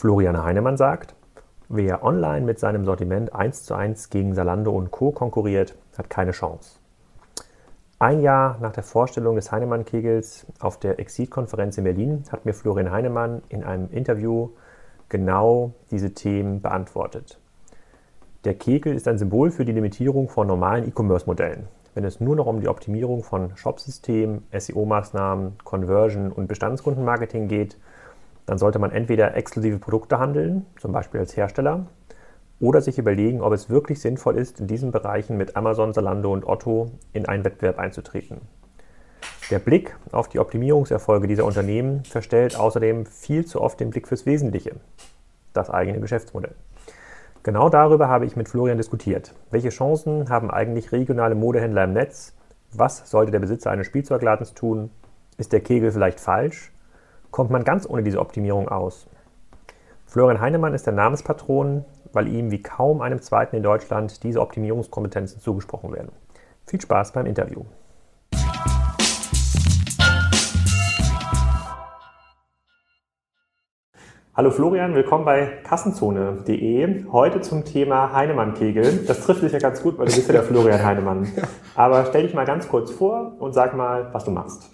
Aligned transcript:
Florian 0.00 0.42
Heinemann 0.42 0.78
sagt, 0.78 1.14
wer 1.68 2.02
online 2.02 2.46
mit 2.46 2.58
seinem 2.58 2.86
Sortiment 2.86 3.34
1 3.34 3.64
zu 3.64 3.74
1 3.74 4.08
gegen 4.08 4.34
Salando 4.34 4.70
und 4.70 4.90
Co. 4.90 5.12
konkurriert, 5.12 5.76
hat 5.98 6.08
keine 6.08 6.30
Chance. 6.30 6.78
Ein 7.98 8.22
Jahr 8.22 8.56
nach 8.62 8.72
der 8.72 8.82
Vorstellung 8.82 9.36
des 9.36 9.52
Heinemann-Kegels 9.52 10.46
auf 10.58 10.78
der 10.78 10.98
Exit-Konferenz 10.98 11.76
in 11.76 11.84
Berlin 11.84 12.24
hat 12.32 12.46
mir 12.46 12.54
Florian 12.54 12.90
Heinemann 12.90 13.42
in 13.50 13.62
einem 13.62 13.90
Interview 13.90 14.48
genau 15.10 15.74
diese 15.90 16.14
Themen 16.14 16.62
beantwortet. 16.62 17.38
Der 18.44 18.54
Kegel 18.54 18.94
ist 18.94 19.06
ein 19.06 19.18
Symbol 19.18 19.50
für 19.50 19.66
die 19.66 19.72
Limitierung 19.72 20.30
von 20.30 20.46
normalen 20.46 20.88
E-Commerce-Modellen. 20.88 21.68
Wenn 21.92 22.04
es 22.04 22.20
nur 22.20 22.36
noch 22.36 22.46
um 22.46 22.62
die 22.62 22.68
Optimierung 22.68 23.22
von 23.22 23.54
Shopsystemen, 23.54 24.46
SEO-Maßnahmen, 24.50 25.58
Conversion 25.62 26.32
und 26.32 26.46
Bestandskundenmarketing 26.46 27.48
geht, 27.48 27.76
dann 28.50 28.58
sollte 28.58 28.80
man 28.80 28.90
entweder 28.90 29.36
exklusive 29.36 29.78
Produkte 29.78 30.18
handeln, 30.18 30.66
zum 30.76 30.90
Beispiel 30.90 31.20
als 31.20 31.36
Hersteller, 31.36 31.86
oder 32.58 32.80
sich 32.80 32.98
überlegen, 32.98 33.42
ob 33.42 33.52
es 33.52 33.70
wirklich 33.70 34.00
sinnvoll 34.00 34.36
ist, 34.36 34.58
in 34.58 34.66
diesen 34.66 34.90
Bereichen 34.90 35.36
mit 35.36 35.54
Amazon, 35.54 35.94
Zalando 35.94 36.32
und 36.32 36.44
Otto 36.44 36.90
in 37.12 37.26
einen 37.26 37.44
Wettbewerb 37.44 37.78
einzutreten. 37.78 38.40
Der 39.52 39.60
Blick 39.60 39.96
auf 40.10 40.28
die 40.28 40.40
Optimierungserfolge 40.40 41.28
dieser 41.28 41.44
Unternehmen 41.44 42.02
verstellt 42.02 42.58
außerdem 42.58 43.06
viel 43.06 43.44
zu 43.44 43.60
oft 43.60 43.78
den 43.78 43.90
Blick 43.90 44.08
fürs 44.08 44.26
Wesentliche, 44.26 44.74
das 45.52 45.70
eigene 45.70 46.00
Geschäftsmodell. 46.00 46.56
Genau 47.44 47.68
darüber 47.68 48.08
habe 48.08 48.26
ich 48.26 48.34
mit 48.34 48.48
Florian 48.48 48.78
diskutiert. 48.78 49.32
Welche 49.52 49.68
Chancen 49.68 50.28
haben 50.28 50.50
eigentlich 50.50 50.90
regionale 50.90 51.36
Modehändler 51.36 51.84
im 51.84 51.92
Netz? 51.92 52.34
Was 52.72 53.08
sollte 53.08 53.30
der 53.30 53.38
Besitzer 53.38 53.70
eines 53.70 53.86
Spielzeugladens 53.86 54.54
tun? 54.54 54.90
Ist 55.38 55.52
der 55.52 55.60
Kegel 55.60 55.92
vielleicht 55.92 56.18
falsch? 56.18 56.72
Kommt 57.30 57.50
man 57.50 57.64
ganz 57.64 57.88
ohne 57.88 58.02
diese 58.02 58.20
Optimierung 58.20 58.68
aus? 58.68 59.06
Florian 60.06 60.40
Heinemann 60.40 60.74
ist 60.74 60.86
der 60.86 60.94
Namenspatron 60.94 61.84
weil 62.12 62.28
ihm 62.28 62.50
wie 62.50 62.62
kaum 62.62 63.00
einem 63.00 63.20
zweiten 63.20 63.56
in 63.56 63.62
Deutschland 63.62 64.22
diese 64.22 64.40
Optimierungskompetenzen 64.40 65.40
zugesprochen 65.40 65.92
werden. 65.92 66.12
Viel 66.66 66.80
Spaß 66.80 67.12
beim 67.12 67.26
Interview. 67.26 67.62
Hallo 74.34 74.50
Florian, 74.52 74.94
willkommen 74.94 75.24
bei 75.24 75.58
Kassenzone.de. 75.64 77.04
Heute 77.12 77.40
zum 77.42 77.64
Thema 77.64 78.12
Heinemann-Kegel. 78.12 79.04
Das 79.06 79.20
trifft 79.20 79.40
sich 79.40 79.52
ja 79.52 79.58
ganz 79.58 79.82
gut, 79.82 79.98
weil 79.98 80.06
du 80.06 80.14
bist 80.14 80.28
ja 80.28 80.32
der 80.32 80.42
Florian 80.44 80.82
Heinemann. 80.82 81.28
Aber 81.74 82.06
stell 82.06 82.22
dich 82.22 82.32
mal 82.32 82.46
ganz 82.46 82.68
kurz 82.68 82.90
vor 82.90 83.36
und 83.38 83.52
sag 83.52 83.76
mal, 83.76 84.08
was 84.12 84.24
du 84.24 84.30
machst. 84.30 84.70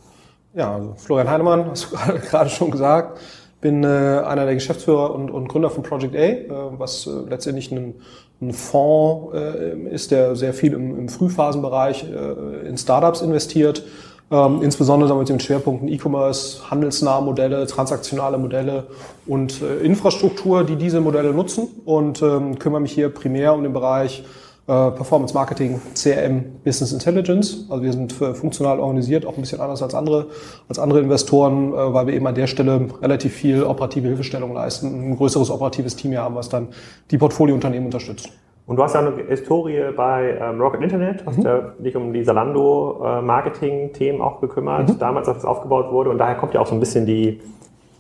Ja, 0.57 0.75
also 0.75 0.95
Florian 0.97 1.31
Heinemann, 1.31 1.71
hast 1.71 1.93
du 1.93 1.97
gerade 2.31 2.51
schon 2.51 2.71
gesagt 2.71 3.19
bin 3.61 3.85
äh, 3.85 3.87
einer 3.87 4.45
der 4.45 4.55
Geschäftsführer 4.55 5.15
und, 5.15 5.31
und 5.31 5.49
Gründer 5.49 5.71
von 5.71 5.83
Project 5.83 6.15
A, 6.15 6.19
äh, 6.19 6.47
was 6.79 7.07
äh, 7.07 7.11
letztendlich 7.29 7.73
ein, 7.73 7.95
ein 8.41 8.53
Fonds 8.53 9.35
äh, 9.35 9.77
ist, 9.91 10.11
der 10.11 10.37
sehr 10.37 10.55
viel 10.55 10.73
im, 10.73 10.97
im 10.97 11.09
Frühphasenbereich 11.09 12.05
äh, 12.05 12.69
in 12.69 12.77
Startups 12.79 13.23
investiert. 13.23 13.83
Ähm, 14.31 14.61
insbesondere 14.63 15.17
mit 15.17 15.29
den 15.29 15.39
Schwerpunkten 15.41 15.89
E-Commerce, 15.89 16.71
handelsnahe 16.71 17.23
Modelle, 17.23 17.67
transaktionale 17.67 18.39
Modelle 18.39 18.89
und 19.27 19.63
äh, 19.63 19.85
Infrastruktur, 19.85 20.65
die 20.65 20.77
diese 20.77 21.01
Modelle 21.01 21.33
nutzen 21.33 21.69
und 21.85 22.23
ähm, 22.23 22.59
kümmere 22.59 22.81
mich 22.81 22.93
hier 22.93 23.09
primär 23.09 23.55
um 23.55 23.63
den 23.63 23.73
Bereich 23.73 24.25
Performance 24.67 25.33
Marketing, 25.33 25.81
CRM, 25.95 26.45
Business 26.65 26.93
Intelligence. 26.93 27.67
Also 27.71 27.85
wir 27.85 27.93
sind 27.93 28.21
äh, 28.21 28.35
funktional 28.35 28.81
organisiert, 28.81 29.25
auch 29.25 29.37
ein 29.37 29.41
bisschen 29.41 29.61
anders 29.61 29.81
als 29.81 29.95
andere, 29.95 30.27
als 30.69 30.81
andere 30.81 31.01
Investoren, 31.01 31.73
äh, 31.73 31.95
weil 31.95 32.09
wir 32.09 32.15
eben 32.15 32.27
an 32.27 32.35
der 32.35 32.49
Stelle 32.49 32.89
relativ 33.01 33.33
viel 33.33 33.63
operative 33.63 34.09
Hilfestellung 34.09 34.55
leisten, 34.55 35.11
ein 35.11 35.17
größeres 35.17 35.51
operatives 35.51 35.95
Team 35.95 36.11
hier 36.11 36.23
haben, 36.23 36.35
was 36.35 36.49
dann 36.49 36.69
die 37.13 37.19
Portfoliounternehmen 37.19 37.87
unterstützt. 37.87 38.29
Und 38.67 38.75
du 38.77 38.83
hast 38.83 38.95
ja 38.95 39.01
eine 39.01 39.13
Historie 39.29 39.93
bei 39.97 40.37
ähm, 40.41 40.61
Rocket 40.61 40.83
Internet, 40.83 41.25
hast 41.25 41.39
mhm. 41.39 41.45
ja 41.45 41.59
dich 41.79 41.95
um 41.95 42.13
die 42.13 42.25
Zalando-Marketing-Themen 42.25 44.21
auch 44.21 44.41
gekümmert, 44.41 44.89
mhm. 44.89 44.99
damals, 44.99 45.29
als 45.29 45.39
es 45.39 45.45
aufgebaut 45.45 45.93
wurde. 45.93 46.11
Und 46.11 46.19
daher 46.19 46.35
kommt 46.35 46.55
ja 46.55 46.61
auch 46.61 46.67
so 46.67 46.75
ein 46.75 46.81
bisschen 46.81 47.07
die 47.07 47.41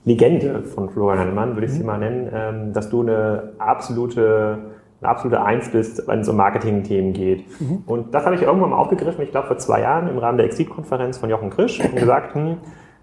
Legende 0.05 0.65
von 0.65 0.91
Florian 0.91 1.21
Heinemann, 1.21 1.55
würde 1.55 1.67
ich 1.67 1.73
mhm. 1.73 1.77
sie 1.77 1.85
mal 1.85 1.99
nennen, 1.99 2.29
ähm, 2.35 2.73
dass 2.73 2.91
du 2.91 3.03
eine 3.03 3.53
absolute 3.59 4.59
eine 5.01 5.11
absolute 5.11 5.43
Eins 5.43 5.71
bist, 5.71 6.07
wenn 6.09 6.21
es 6.21 6.29
um 6.29 6.37
Marketing-Themen 6.37 7.13
geht. 7.13 7.45
Mhm. 7.61 7.83
Und 7.87 8.15
das 8.15 8.25
habe 8.25 8.35
ich 8.35 8.43
irgendwann 8.43 8.71
mal 8.71 8.77
aufgegriffen, 8.77 9.23
ich 9.23 9.31
glaube 9.31 9.47
vor 9.47 9.59
zwei 9.59 9.81
Jahren 9.81 10.09
im 10.09 10.19
Rahmen 10.19 10.39
der 10.39 10.47
Exit-Konferenz 10.47 11.19
von 11.19 11.29
Jochen 11.29 11.51
Krisch 11.51 11.81
und 11.81 11.97
gesagt, 11.97 12.35
hm, 12.35 12.57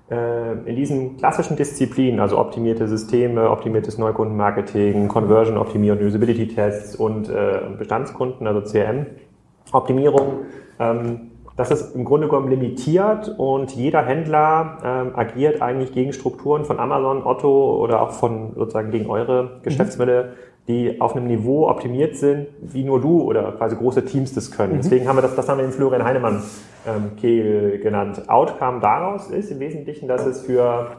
äh, 0.10 0.54
in 0.66 0.76
diesen 0.76 1.18
klassischen 1.18 1.56
Disziplinen, 1.56 2.20
also 2.20 2.40
optimierte 2.40 2.88
Systeme, 2.88 3.50
optimiertes 3.50 3.98
Neukundenmarketing, 3.98 5.08
Conversion-Optimierung, 5.08 6.00
Usability-Tests 6.04 6.96
und 6.96 7.30
äh, 7.30 7.62
Bestandskunden, 7.78 8.48
also 8.48 8.62
CRM-Optimierung, 8.62 10.46
ähm, 10.80 11.30
das 11.56 11.70
ist 11.70 11.96
im 11.96 12.04
Grunde 12.04 12.28
genommen 12.28 12.50
limitiert 12.50 13.36
und 13.38 13.76
jeder 13.76 14.04
Händler 14.04 14.80
ähm, 14.84 15.12
agiert 15.16 15.62
eigentlich 15.62 15.92
gegen 15.92 16.12
Strukturen 16.12 16.66
von 16.66 16.80
Amazon, 16.80 17.24
Otto 17.24 17.78
oder 17.78 18.02
auch 18.02 18.12
von 18.12 18.54
sozusagen 18.56 18.90
gegen 18.90 19.08
eure 19.08 19.44
mhm. 19.44 19.50
Geschäftsmodelle, 19.62 20.34
die 20.68 21.02
auf 21.02 21.16
einem 21.16 21.28
Niveau 21.28 21.68
optimiert 21.68 22.16
sind, 22.16 22.48
wie 22.62 22.84
nur 22.84 23.02
du 23.02 23.22
oder 23.22 23.52
quasi 23.54 23.76
große 23.76 24.06
Teams 24.06 24.34
das 24.34 24.52
können. 24.52 24.74
Mhm. 24.74 24.78
Deswegen 24.78 25.08
haben 25.08 25.18
wir 25.18 25.22
das, 25.22 25.36
das 25.36 25.50
haben 25.50 25.58
wir 25.58 25.66
den 25.66 25.74
Florian 25.74 26.04
Heinemann 26.04 26.42
ähm, 26.88 27.16
Kegel 27.20 27.80
genannt. 27.80 28.30
Outcome 28.30 28.80
daraus 28.80 29.30
ist 29.30 29.52
im 29.52 29.60
Wesentlichen, 29.60 30.08
dass 30.08 30.26
es 30.26 30.42
für 30.42 30.98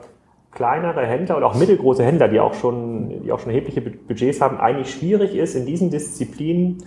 kleinere 0.51 1.05
Händler 1.07 1.37
oder 1.37 1.47
auch 1.47 1.59
mittelgroße 1.59 2.05
Händler, 2.05 2.29
die 2.29 2.41
auch 2.41 2.55
schon, 2.55 3.23
die 3.23 3.33
auch 3.33 3.41
schon 3.41 3.51
erhebliche 3.51 3.81
Budgets 3.81 4.41
haben, 4.41 4.59
eigentlich 4.59 4.93
schwierig 4.95 5.35
ist, 5.35 5.55
in 5.55 5.67
diesen 5.67 5.91
Disziplinen 5.91 6.83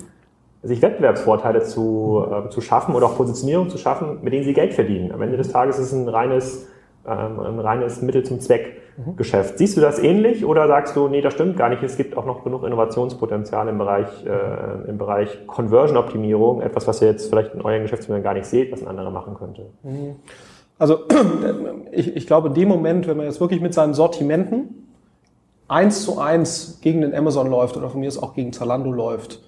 sich 0.63 0.81
Wettbewerbsvorteile 0.81 1.63
zu, 1.63 2.25
äh, 2.29 2.49
zu 2.49 2.61
schaffen 2.61 2.95
oder 2.95 3.07
auch 3.07 3.17
Positionierung 3.17 3.69
zu 3.69 3.77
schaffen, 3.77 4.19
mit 4.21 4.33
denen 4.33 4.43
sie 4.43 4.53
Geld 4.53 4.73
verdienen. 4.73 5.11
Am 5.11 5.21
Ende 5.21 5.37
des 5.37 5.51
Tages 5.51 5.79
ist 5.79 5.87
es 5.87 5.93
ein 5.93 6.07
reines, 6.07 6.67
ähm, 7.05 7.39
ein 7.39 7.59
reines 7.59 8.01
Mittel 8.01 8.23
zum 8.23 8.39
Zweck. 8.39 8.81
Geschäft. 9.15 9.59
Siehst 9.59 9.77
du 9.77 9.81
das 9.81 9.99
ähnlich 9.99 10.43
oder 10.43 10.67
sagst 10.67 10.95
du, 10.95 11.07
nee, 11.07 11.21
das 11.21 11.33
stimmt 11.33 11.55
gar 11.55 11.69
nicht, 11.69 11.83
es 11.83 11.97
gibt 11.97 12.17
auch 12.17 12.25
noch 12.25 12.43
genug 12.43 12.63
Innovationspotenzial 12.63 13.67
im 13.67 13.77
Bereich, 13.77 14.07
äh, 14.25 14.89
im 14.89 14.97
Bereich 14.97 15.45
Conversion-Optimierung, 15.45 16.61
etwas, 16.61 16.87
was 16.87 17.01
ihr 17.01 17.09
jetzt 17.09 17.29
vielleicht 17.29 17.53
in 17.53 17.61
euren 17.61 17.83
Geschäftsmodellen 17.83 18.23
gar 18.23 18.33
nicht 18.33 18.47
seht, 18.47 18.71
was 18.71 18.81
ein 18.81 18.87
anderer 18.87 19.11
machen 19.11 19.35
könnte? 19.35 19.67
Mhm. 19.83 20.15
Also 20.79 21.01
ich, 21.91 22.15
ich 22.15 22.25
glaube, 22.25 22.47
in 22.47 22.55
dem 22.55 22.67
Moment, 22.67 23.07
wenn 23.07 23.17
man 23.17 23.27
jetzt 23.27 23.39
wirklich 23.39 23.61
mit 23.61 23.75
seinen 23.75 23.93
Sortimenten 23.93 24.87
eins 25.67 26.03
zu 26.03 26.19
eins 26.19 26.79
gegen 26.81 27.01
den 27.01 27.13
Amazon 27.13 27.47
läuft 27.47 27.77
oder 27.77 27.89
von 27.89 27.99
mir 27.99 28.07
ist 28.07 28.17
auch 28.17 28.33
gegen 28.33 28.51
Zalando 28.51 28.91
läuft, 28.91 29.41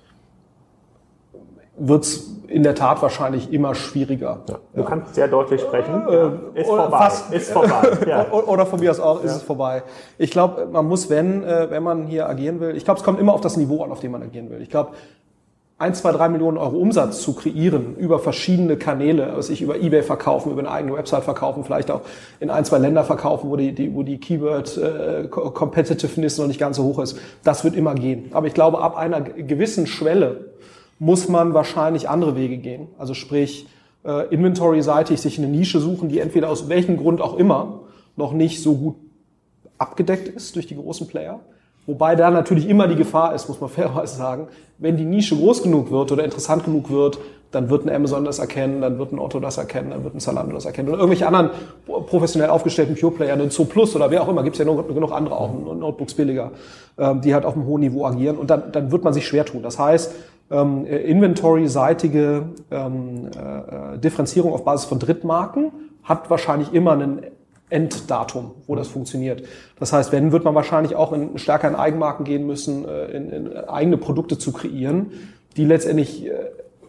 wird 1.80 2.04
es 2.04 2.40
in 2.48 2.64
der 2.64 2.76
Tat 2.76 3.02
wahrscheinlich 3.02 3.54
immer 3.54 3.76
schwieriger. 3.76 4.40
Ja. 4.50 4.60
Du 4.74 4.82
ja. 4.82 4.88
kannst 4.88 5.16
sehr 5.16 5.28
deutlich 5.28 5.62
sprechen. 5.62 6.08
Äh, 6.56 6.62
ist 6.62 6.68
vorbei. 6.68 6.98
Fast, 6.98 7.34
ist 7.34 7.52
vorbei. 7.52 7.98
Ja. 8.08 8.32
Oder 8.32 8.66
von 8.66 8.80
mir 8.80 8.92
aus 8.92 9.00
auch 9.00 9.24
ist 9.24 9.36
es 9.36 9.44
vorbei. 9.44 9.84
Ich 10.18 10.32
glaube, 10.32 10.68
man 10.72 10.88
muss, 10.88 11.10
wenn, 11.10 11.44
äh, 11.44 11.70
wenn 11.70 11.84
man 11.84 12.08
hier 12.08 12.28
agieren 12.28 12.60
will, 12.60 12.76
ich 12.76 12.86
glaube, 12.86 13.00
es 13.00 13.04
kommt 13.04 13.20
immer 13.20 13.34
auf 13.34 13.42
das 13.42 13.58
Niveau 13.58 13.84
an, 13.84 13.92
auf 13.92 14.00
dem 14.00 14.12
man 14.12 14.24
agieren 14.24 14.50
will. 14.50 14.62
Ich 14.62 14.70
glaube, 14.70 14.92
ein, 15.80 15.94
zwei, 15.94 16.12
drei 16.12 16.28
Millionen 16.28 16.58
Euro 16.58 16.76
Umsatz 16.78 17.22
zu 17.22 17.34
kreieren 17.34 17.96
über 17.96 18.20
verschiedene 18.20 18.76
Kanäle, 18.76 19.32
also 19.34 19.54
ich 19.54 19.62
über 19.62 19.78
eBay 19.78 20.04
verkaufen, 20.04 20.52
über 20.52 20.60
eine 20.60 20.72
eigene 20.72 20.94
Website 20.94 21.24
verkaufen, 21.24 21.64
vielleicht 21.64 21.90
auch 21.90 22.02
in 22.42 22.50
ein, 22.50 22.66
zwei 22.66 22.80
Länder 22.80 23.06
verkaufen, 23.06 23.50
wo 23.50 23.56
die, 23.56 23.72
die, 23.74 23.96
wo 23.96 24.04
die 24.04 24.20
Keyword 24.20 24.78
äh, 24.78 25.28
Competitiveness 25.30 26.38
noch 26.38 26.48
nicht 26.48 26.60
ganz 26.60 26.76
so 26.76 26.84
hoch 26.84 27.00
ist. 27.00 27.18
Das 27.46 27.64
wird 27.64 27.76
immer 27.76 27.96
gehen. 27.96 28.30
Aber 28.34 28.48
ich 28.48 28.54
glaube, 28.54 28.82
ab 28.82 28.98
einer 28.98 29.22
gewissen 29.22 29.88
Schwelle 29.88 30.50
muss 31.00 31.30
man 31.30 31.54
wahrscheinlich 31.54 32.10
andere 32.10 32.36
Wege 32.36 32.58
gehen. 32.58 32.88
Also 32.98 33.14
sprich, 33.14 33.68
äh, 34.06 34.28
inventory-seitig 34.34 35.20
sich 35.20 35.38
eine 35.38 35.48
Nische 35.48 35.80
suchen, 35.80 36.10
die 36.10 36.20
entweder 36.20 36.50
aus 36.50 36.70
welchem 36.70 36.98
Grund 36.98 37.22
auch 37.22 37.38
immer 37.38 37.82
noch 38.16 38.34
nicht 38.34 38.62
so 38.62 38.76
gut 38.76 38.96
abgedeckt 39.78 40.28
ist 40.28 40.56
durch 40.56 40.68
die 40.68 40.76
großen 40.76 41.08
Player. 41.08 41.40
Wobei 41.86 42.16
da 42.16 42.30
natürlich 42.30 42.70
immer 42.70 42.88
die 42.88 42.96
Gefahr 42.96 43.34
ist, 43.34 43.48
muss 43.48 43.60
man 43.62 43.70
fairerweise 43.70 44.16
sagen, 44.16 44.48
wenn 44.78 44.98
die 44.98 45.06
Nische 45.06 45.36
groß 45.36 45.64
genug 45.64 45.90
wird 45.90 46.12
oder 46.12 46.24
interessant 46.24 46.64
genug 46.66 46.90
wird, 46.90 47.18
dann 47.52 47.70
wird 47.70 47.84
ein 47.84 47.90
Amazon 47.90 48.26
das 48.26 48.38
erkennen, 48.38 48.82
dann 48.82 49.00
wird 49.00 49.12
ein 49.12 49.18
Otto 49.18 49.40
das 49.40 49.58
erkennen, 49.58 49.90
dann 49.90 50.04
wird 50.04 50.14
ein 50.14 50.20
Zalando 50.20 50.54
das 50.54 50.66
erkennen 50.66 50.90
oder 50.90 51.00
irgendwelche 51.00 51.26
anderen 51.26 51.50
professionell 51.88 52.52
aufgestellten 52.52 52.96
Pure 52.96 53.14
Player, 53.14 53.34
ein 53.34 53.50
Plus 53.50 53.96
oder 53.96 54.12
wer 54.12 54.22
auch 54.22 54.28
immer, 54.28 54.44
gibt 54.44 54.56
es 54.56 54.60
ja 54.60 54.66
noch 54.66 54.88
genug 54.88 55.12
andere 55.12 55.36
auch, 55.36 55.52
Notebooks 55.52 56.14
billiger, 56.14 56.52
ähm, 57.00 57.22
die 57.22 57.34
halt 57.34 57.46
auf 57.46 57.56
einem 57.56 57.66
hohen 57.66 57.82
Niveau 57.82 58.06
agieren 58.06 58.38
und 58.38 58.52
dann, 58.52 58.72
dann 58.72 58.92
wird 58.92 59.04
man 59.04 59.14
sich 59.14 59.26
schwer 59.26 59.46
tun. 59.46 59.64
Das 59.64 59.80
heißt, 59.80 60.14
ähm, 60.52 60.86
Inventory-seitige 60.86 62.50
ähm, 62.72 63.28
äh, 63.28 63.98
Differenzierung 63.98 64.54
auf 64.54 64.64
Basis 64.64 64.86
von 64.86 65.00
Drittmarken 65.00 65.72
hat 66.04 66.30
wahrscheinlich 66.30 66.74
immer 66.74 66.94
einen 66.94 67.22
Enddatum, 67.70 68.52
wo 68.66 68.76
das 68.76 68.88
funktioniert. 68.88 69.44
Das 69.80 69.94
heißt, 69.94 70.12
wenn, 70.12 70.32
wird 70.32 70.44
man 70.44 70.56
wahrscheinlich 70.56 70.96
auch 70.96 71.14
in, 71.14 71.38
stärker 71.38 71.68
in 71.68 71.76
Eigenmarken 71.76 72.26
gehen 72.26 72.48
müssen, 72.48 72.88
äh, 72.88 73.06
in, 73.06 73.32
in 73.32 73.58
eigene 73.58 73.98
Produkte 73.98 74.38
zu 74.38 74.52
kreieren, 74.52 75.12
die 75.56 75.66
letztendlich 75.66 76.26
äh, 76.26 76.32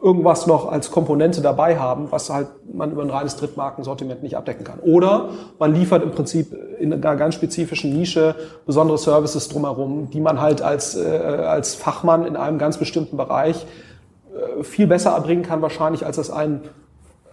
irgendwas 0.02 0.46
noch 0.46 0.70
als 0.70 0.90
Komponente 0.90 1.42
dabei 1.42 1.78
haben, 1.78 2.10
was 2.10 2.30
halt 2.30 2.48
man 2.80 2.90
über 2.90 3.02
ein 3.02 3.10
reines 3.10 3.36
Drittmarkensortiment 3.36 4.22
nicht 4.22 4.36
abdecken 4.36 4.64
kann. 4.64 4.80
Oder 4.80 5.28
man 5.58 5.72
liefert 5.72 6.02
im 6.02 6.10
Prinzip 6.10 6.52
in 6.80 6.92
einer 6.92 7.16
ganz 7.16 7.36
spezifischen 7.36 7.92
Nische 7.92 8.34
besondere 8.66 8.98
Services 8.98 9.48
drumherum, 9.48 10.10
die 10.10 10.20
man 10.20 10.40
halt 10.40 10.62
als, 10.62 10.96
äh, 10.96 11.06
als 11.06 11.76
Fachmann 11.76 12.26
in 12.26 12.36
einem 12.36 12.58
ganz 12.58 12.78
bestimmten 12.78 13.16
Bereich 13.16 13.64
äh, 14.34 14.64
viel 14.64 14.86
besser 14.86 15.10
erbringen 15.10 15.44
kann 15.44 15.62
wahrscheinlich, 15.62 16.04
als 16.04 16.16
das 16.16 16.30
ein 16.30 16.62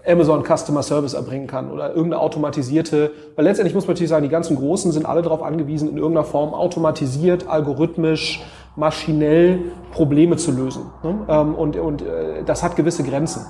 Amazon 0.07 0.43
Customer 0.43 0.83
Service 0.83 1.13
erbringen 1.13 1.47
kann 1.47 1.69
oder 1.69 1.89
irgendeine 1.89 2.21
automatisierte, 2.21 3.11
weil 3.35 3.45
letztendlich 3.45 3.75
muss 3.75 3.85
man 3.85 3.93
natürlich 3.93 4.09
sagen, 4.09 4.23
die 4.23 4.29
ganzen 4.29 4.55
Großen 4.55 4.91
sind 4.91 5.05
alle 5.05 5.21
darauf 5.21 5.43
angewiesen, 5.43 5.89
in 5.89 5.97
irgendeiner 5.97 6.25
Form 6.25 6.53
automatisiert, 6.53 7.47
algorithmisch, 7.49 8.41
maschinell 8.77 9.59
Probleme 9.91 10.37
zu 10.37 10.51
lösen. 10.51 10.83
Ne? 11.03 11.19
Ähm, 11.27 11.55
und, 11.55 11.75
und 11.75 12.01
äh, 12.03 12.43
das 12.45 12.63
hat 12.63 12.75
gewisse 12.75 13.03
Grenzen. 13.03 13.45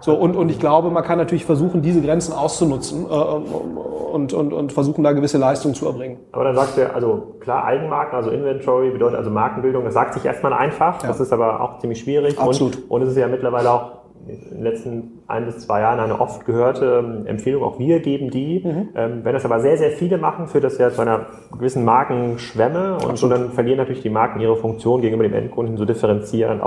So, 0.00 0.14
und, 0.14 0.36
und 0.36 0.50
ich 0.50 0.60
glaube, 0.60 0.90
man 0.90 1.02
kann 1.02 1.18
natürlich 1.18 1.44
versuchen, 1.44 1.82
diese 1.82 2.00
Grenzen 2.00 2.32
auszunutzen 2.32 3.04
äh, 3.04 3.08
und, 3.08 4.32
und, 4.32 4.52
und 4.52 4.72
versuchen, 4.72 5.02
da 5.02 5.12
gewisse 5.12 5.38
Leistungen 5.38 5.74
zu 5.74 5.86
erbringen. 5.86 6.18
Aber 6.32 6.44
dann 6.44 6.54
sagt 6.54 6.78
er, 6.78 6.94
also 6.94 7.36
klar, 7.40 7.64
Eigenmarken, 7.64 8.16
also 8.16 8.30
Inventory 8.30 8.90
bedeutet 8.90 9.18
also 9.18 9.30
Markenbildung, 9.30 9.84
das 9.84 9.94
sagt 9.94 10.14
sich 10.14 10.24
erstmal 10.24 10.52
einfach, 10.52 11.02
ja. 11.02 11.08
das 11.08 11.20
ist 11.20 11.32
aber 11.32 11.60
auch 11.60 11.78
ziemlich 11.78 12.00
schwierig. 12.00 12.38
Absolut. 12.38 12.76
Und, 12.76 12.90
und 12.90 13.02
es 13.02 13.10
ist 13.10 13.16
ja 13.16 13.28
mittlerweile 13.28 13.70
auch 13.70 13.98
in 14.26 14.56
den 14.56 14.62
letzten 14.62 15.22
ein 15.26 15.46
bis 15.46 15.60
zwei 15.60 15.80
Jahren 15.80 16.00
eine 16.00 16.20
oft 16.20 16.44
gehörte 16.44 17.02
ähm, 17.04 17.26
Empfehlung, 17.26 17.62
auch 17.62 17.78
wir 17.78 18.00
geben 18.00 18.30
die. 18.30 18.62
Mhm. 18.64 18.88
Ähm, 18.94 19.20
wenn 19.22 19.32
das 19.32 19.44
aber 19.44 19.60
sehr, 19.60 19.78
sehr 19.78 19.90
viele 19.90 20.18
machen, 20.18 20.48
führt 20.48 20.64
das 20.64 20.78
ja 20.78 20.90
zu 20.90 21.00
einer 21.00 21.26
gewissen 21.52 21.84
Markenschwemme 21.84 22.98
und 23.06 23.16
so 23.16 23.28
dann 23.28 23.50
verlieren 23.52 23.78
natürlich 23.78 24.02
die 24.02 24.10
Marken 24.10 24.40
ihre 24.40 24.56
Funktion 24.56 25.00
gegenüber 25.00 25.24
dem 25.24 25.34
Endkunden 25.34 25.76
zu 25.76 25.84
differenzieren, 25.84 26.58
mhm. 26.58 26.64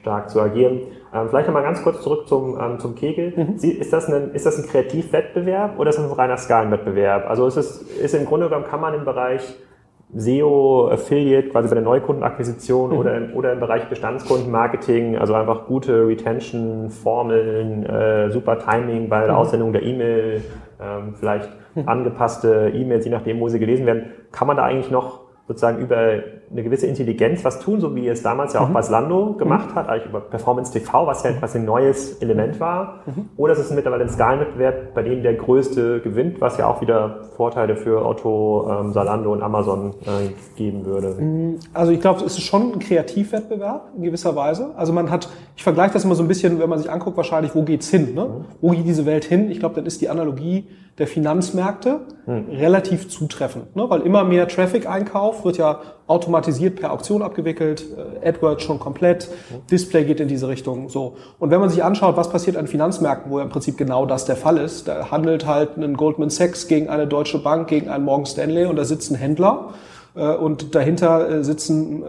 Stark 0.00 0.30
zu 0.30 0.40
agieren. 0.40 0.80
Ähm, 1.12 1.28
vielleicht 1.28 1.46
nochmal 1.46 1.62
ganz 1.62 1.82
kurz 1.82 2.02
zurück 2.02 2.26
zum, 2.28 2.58
ähm, 2.60 2.78
zum 2.78 2.94
Kegel. 2.94 3.32
Mhm. 3.36 3.58
Sie, 3.58 3.72
ist, 3.72 3.92
das 3.92 4.08
ein, 4.08 4.32
ist 4.32 4.46
das 4.46 4.58
ein 4.58 4.68
Kreativwettbewerb 4.68 5.78
oder 5.78 5.90
ist 5.90 5.98
das 5.98 6.06
ein 6.06 6.12
reiner 6.12 6.36
Skalenwettbewerb? 6.36 7.28
Also 7.28 7.46
ist 7.46 7.56
es, 7.56 7.82
ist 7.82 8.14
im 8.14 8.24
Grunde 8.24 8.48
genommen, 8.48 8.66
kann 8.66 8.80
man 8.80 8.94
im 8.94 9.04
Bereich 9.04 9.56
SEO, 10.14 10.88
Affiliate, 10.90 11.50
quasi 11.50 11.68
bei 11.68 11.74
der 11.74 11.84
Neukundenakquisition 11.84 12.90
mhm. 12.90 12.98
oder, 12.98 13.16
im, 13.16 13.36
oder 13.36 13.52
im 13.52 13.60
Bereich 13.60 13.88
Bestandskundenmarketing, 13.88 15.16
also 15.16 15.34
einfach 15.34 15.66
gute 15.66 16.06
Retention-Formeln, 16.06 17.86
äh, 17.86 18.30
super 18.30 18.58
Timing 18.58 19.08
bei 19.08 19.20
der 19.20 19.32
mhm. 19.32 19.38
Aussendung 19.38 19.72
der 19.72 19.82
E-Mail, 19.82 20.42
ähm, 20.80 21.14
vielleicht 21.14 21.50
mhm. 21.74 21.88
angepasste 21.88 22.72
E-Mails, 22.74 23.04
je 23.04 23.10
nachdem, 23.10 23.38
wo 23.40 23.48
sie 23.48 23.60
gelesen 23.60 23.86
werden. 23.86 24.10
Kann 24.32 24.48
man 24.48 24.56
da 24.56 24.64
eigentlich 24.64 24.90
noch 24.90 25.20
sozusagen 25.46 25.78
über 25.78 26.18
eine 26.52 26.64
gewisse 26.64 26.86
Intelligenz 26.86 27.44
was 27.44 27.60
tun, 27.60 27.80
so 27.80 27.94
wie 27.94 28.08
es 28.08 28.22
damals 28.22 28.54
ja 28.54 28.60
auch 28.60 28.68
mhm. 28.68 28.74
Baslando 28.74 29.34
gemacht 29.34 29.70
mhm. 29.70 29.74
hat, 29.76 29.88
eigentlich 29.88 30.06
über 30.06 30.20
Performance 30.20 30.72
TV, 30.72 31.06
was 31.06 31.22
ja 31.22 31.32
quasi 31.32 31.58
ein 31.58 31.64
neues 31.64 32.14
Element 32.20 32.58
war. 32.58 33.02
Mhm. 33.06 33.28
Oder 33.36 33.52
ist 33.52 33.60
es 33.60 33.70
mittlerweile 33.70 34.04
ein 34.04 34.10
Skalenwettbewerb, 34.10 34.94
bei 34.94 35.02
dem 35.02 35.22
der 35.22 35.34
Größte 35.34 36.00
gewinnt, 36.00 36.40
was 36.40 36.58
ja 36.58 36.66
auch 36.66 36.80
wieder 36.80 37.24
Vorteile 37.36 37.76
für 37.76 38.04
Otto, 38.04 38.68
ähm, 38.68 38.92
Salando 38.92 39.32
und 39.32 39.42
Amazon 39.42 39.94
äh, 40.02 40.30
geben 40.56 40.84
würde? 40.84 41.14
Mhm. 41.20 41.60
Also 41.72 41.92
ich 41.92 42.00
glaube, 42.00 42.24
es 42.24 42.36
ist 42.36 42.42
schon 42.42 42.72
ein 42.72 42.78
Kreativwettbewerb 42.80 43.92
in 43.96 44.02
gewisser 44.02 44.34
Weise. 44.34 44.72
Also 44.76 44.92
man 44.92 45.08
hat, 45.08 45.28
ich 45.54 45.62
vergleiche 45.62 45.92
das 45.92 46.04
immer 46.04 46.16
so 46.16 46.24
ein 46.24 46.28
bisschen, 46.28 46.58
wenn 46.58 46.68
man 46.68 46.80
sich 46.80 46.90
anguckt, 46.90 47.16
wahrscheinlich, 47.16 47.54
wo 47.54 47.62
geht's 47.62 47.88
hin? 47.90 48.14
Ne? 48.14 48.24
Mhm. 48.24 48.44
Wo 48.60 48.70
geht 48.70 48.86
diese 48.86 49.06
Welt 49.06 49.24
hin? 49.24 49.52
Ich 49.52 49.60
glaube, 49.60 49.76
dann 49.76 49.86
ist 49.86 50.00
die 50.00 50.08
Analogie 50.08 50.68
der 50.98 51.06
Finanzmärkte 51.06 52.00
relativ 52.26 53.08
zutreffend, 53.08 53.74
ne? 53.74 53.88
weil 53.88 54.02
immer 54.02 54.22
mehr 54.22 54.46
Traffic-Einkauf 54.46 55.44
wird 55.44 55.56
ja 55.56 55.80
automatisiert 56.10 56.76
per 56.76 56.92
Auktion 56.92 57.22
abgewickelt, 57.22 57.84
äh, 58.22 58.28
AdWords 58.28 58.64
schon 58.64 58.80
komplett. 58.80 59.28
Display 59.70 60.04
geht 60.04 60.20
in 60.20 60.28
diese 60.28 60.48
Richtung. 60.48 60.88
So 60.88 61.16
und 61.38 61.50
wenn 61.50 61.60
man 61.60 61.70
sich 61.70 61.84
anschaut, 61.84 62.16
was 62.16 62.30
passiert 62.30 62.56
an 62.56 62.66
Finanzmärkten, 62.66 63.30
wo 63.30 63.38
ja 63.38 63.44
im 63.44 63.50
Prinzip 63.50 63.78
genau 63.78 64.06
das 64.06 64.24
der 64.24 64.36
Fall 64.36 64.58
ist, 64.58 64.88
da 64.88 65.10
handelt 65.10 65.46
halt 65.46 65.76
ein 65.76 65.96
Goldman 65.96 66.30
Sachs 66.30 66.66
gegen 66.66 66.88
eine 66.88 67.06
Deutsche 67.06 67.38
Bank, 67.38 67.68
gegen 67.68 67.88
einen 67.88 68.04
Morgan 68.04 68.26
Stanley 68.26 68.66
und 68.66 68.76
da 68.76 68.84
sitzen 68.84 69.14
Händler 69.14 69.68
äh, 69.68 69.99
und 70.18 70.74
dahinter 70.74 71.30
äh, 71.30 71.44
sitzen 71.44 72.02
äh, 72.02 72.06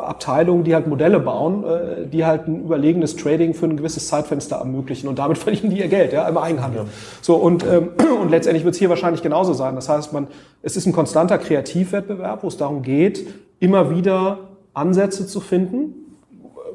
Abteilungen, 0.00 0.64
die 0.64 0.74
halt 0.74 0.88
Modelle 0.88 1.20
bauen, 1.20 1.64
die 2.12 2.24
halt 2.24 2.48
ein 2.48 2.64
überlegenes 2.64 3.14
Trading 3.14 3.54
für 3.54 3.66
ein 3.66 3.76
gewisses 3.76 4.08
Zeitfenster 4.08 4.56
ermöglichen 4.56 5.06
und 5.06 5.18
damit 5.18 5.38
verdienen 5.38 5.70
die 5.70 5.78
ihr 5.78 5.86
Geld, 5.86 6.12
ja, 6.12 6.26
im 6.26 6.36
Eigenhandel. 6.36 6.82
Ja. 6.82 6.88
So 7.20 7.36
und 7.36 7.64
ähm, 7.64 7.90
und 8.20 8.30
letztendlich 8.30 8.64
wird 8.64 8.74
es 8.74 8.80
hier 8.80 8.88
wahrscheinlich 8.88 9.22
genauso 9.22 9.52
sein. 9.52 9.76
Das 9.76 9.88
heißt, 9.88 10.12
man 10.12 10.26
es 10.60 10.76
ist 10.76 10.86
ein 10.86 10.92
konstanter 10.92 11.38
Kreativwettbewerb, 11.38 12.42
wo 12.42 12.48
es 12.48 12.56
darum 12.56 12.82
geht, 12.82 13.24
immer 13.60 13.94
wieder 13.94 14.38
Ansätze 14.74 15.26
zu 15.26 15.40
finden, 15.40 16.01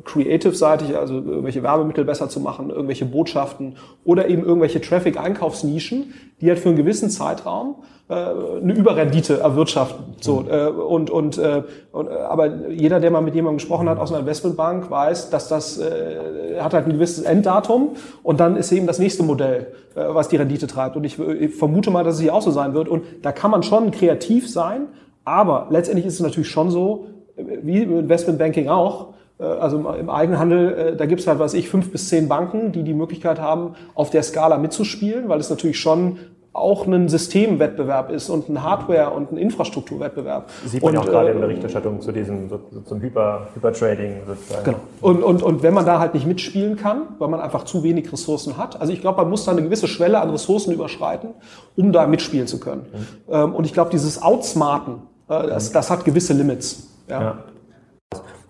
creative-seitig, 0.07 0.97
also 0.97 1.15
irgendwelche 1.15 1.61
Werbemittel 1.61 2.05
besser 2.05 2.29
zu 2.29 2.39
machen, 2.39 2.69
irgendwelche 2.69 3.05
Botschaften 3.05 3.75
oder 4.03 4.27
eben 4.27 4.43
irgendwelche 4.43 4.81
Traffic-Einkaufsnischen, 4.81 6.13
die 6.41 6.49
halt 6.49 6.59
für 6.59 6.69
einen 6.69 6.77
gewissen 6.77 7.09
Zeitraum 7.09 7.75
äh, 8.09 8.13
eine 8.13 8.73
Überrendite 8.73 9.39
erwirtschaften. 9.39 10.15
So 10.21 10.41
mhm. 10.41 10.49
äh, 10.49 10.67
und 10.67 11.09
und, 11.09 11.37
äh, 11.37 11.63
und 11.91 12.09
aber 12.09 12.69
jeder, 12.69 12.99
der 12.99 13.11
mal 13.11 13.21
mit 13.21 13.35
jemandem 13.35 13.57
gesprochen 13.57 13.89
hat 13.89 13.99
aus 13.99 14.11
einer 14.11 14.21
Investmentbank, 14.21 14.89
weiß, 14.89 15.29
dass 15.29 15.47
das 15.49 15.77
äh, 15.77 16.59
hat 16.59 16.73
halt 16.73 16.85
ein 16.85 16.93
gewisses 16.93 17.23
Enddatum 17.23 17.95
und 18.23 18.39
dann 18.39 18.55
ist 18.55 18.71
eben 18.71 18.87
das 18.87 18.97
nächste 18.97 19.23
Modell, 19.23 19.67
äh, 19.95 20.05
was 20.07 20.29
die 20.29 20.37
Rendite 20.37 20.67
treibt. 20.67 20.95
Und 20.95 21.03
ich, 21.03 21.19
ich 21.19 21.53
vermute 21.53 21.91
mal, 21.91 22.03
dass 22.03 22.15
es 22.15 22.21
hier 22.21 22.33
auch 22.33 22.41
so 22.41 22.51
sein 22.51 22.73
wird. 22.73 22.87
Und 22.87 23.03
da 23.21 23.31
kann 23.31 23.51
man 23.51 23.61
schon 23.61 23.91
kreativ 23.91 24.49
sein, 24.49 24.87
aber 25.25 25.67
letztendlich 25.69 26.05
ist 26.05 26.15
es 26.15 26.21
natürlich 26.21 26.49
schon 26.49 26.71
so, 26.71 27.07
wie 27.35 27.83
im 27.83 27.99
Investmentbanking 27.99 28.69
auch 28.69 29.09
äh, 29.09 29.17
also 29.43 29.77
im 29.77 30.09
Eigenhandel, 30.09 30.73
äh, 30.73 30.95
da 30.95 31.05
gibt 31.05 31.21
es 31.21 31.27
halt, 31.27 31.39
was 31.39 31.53
ich, 31.53 31.69
fünf 31.69 31.91
bis 31.91 32.09
zehn 32.09 32.27
Banken, 32.27 32.71
die 32.71 32.83
die 32.83 32.93
Möglichkeit 32.93 33.39
haben, 33.39 33.75
auf 33.93 34.09
der 34.09 34.23
Skala 34.23 34.57
mitzuspielen, 34.57 35.29
weil 35.29 35.39
es 35.39 35.49
natürlich 35.49 35.79
schon 35.79 36.17
auch 36.53 36.87
ein 36.87 37.07
Systemwettbewerb 37.07 38.09
ist 38.09 38.29
und 38.29 38.49
ein 38.49 38.63
Hardware- 38.63 39.11
und 39.11 39.31
ein 39.31 39.37
Infrastrukturwettbewerb. 39.37 40.49
Sieht 40.65 40.81
man 40.81 40.89
und, 40.89 40.95
ja 40.95 41.01
auch 41.01 41.05
gerade 41.05 41.29
in 41.29 41.37
der 41.37 41.43
äh, 41.43 41.47
Berichterstattung 41.49 42.01
zu 42.01 42.11
diesem 42.11 42.49
so, 42.49 42.59
zum 42.83 42.99
Hyper, 42.99 43.47
Hypertrading 43.53 44.21
sozusagen. 44.25 44.63
Genau. 44.65 44.79
Und, 45.01 45.21
und, 45.21 45.43
und 45.43 45.61
wenn 45.61 45.75
man 45.75 45.85
da 45.85 45.99
halt 45.99 46.15
nicht 46.15 46.25
mitspielen 46.25 46.75
kann, 46.75 47.03
weil 47.19 47.27
man 47.27 47.39
einfach 47.39 47.63
zu 47.65 47.83
wenig 47.83 48.11
Ressourcen 48.11 48.57
hat, 48.57 48.81
also 48.81 48.91
ich 48.91 49.01
glaube, 49.01 49.21
man 49.21 49.29
muss 49.29 49.45
da 49.45 49.51
eine 49.51 49.61
gewisse 49.61 49.87
Schwelle 49.87 50.19
an 50.19 50.31
Ressourcen 50.31 50.73
überschreiten, 50.73 51.29
um 51.75 51.91
da 51.91 52.07
mitspielen 52.07 52.47
zu 52.47 52.59
können. 52.59 52.87
Mhm. 53.27 53.53
Und 53.53 53.65
ich 53.65 53.73
glaube, 53.73 53.91
dieses 53.91 54.23
Outsmarten, 54.23 55.03
das, 55.27 55.71
das 55.71 55.91
hat 55.91 56.05
gewisse 56.05 56.33
Limits. 56.33 56.87
Ja. 57.07 57.21
ja. 57.21 57.37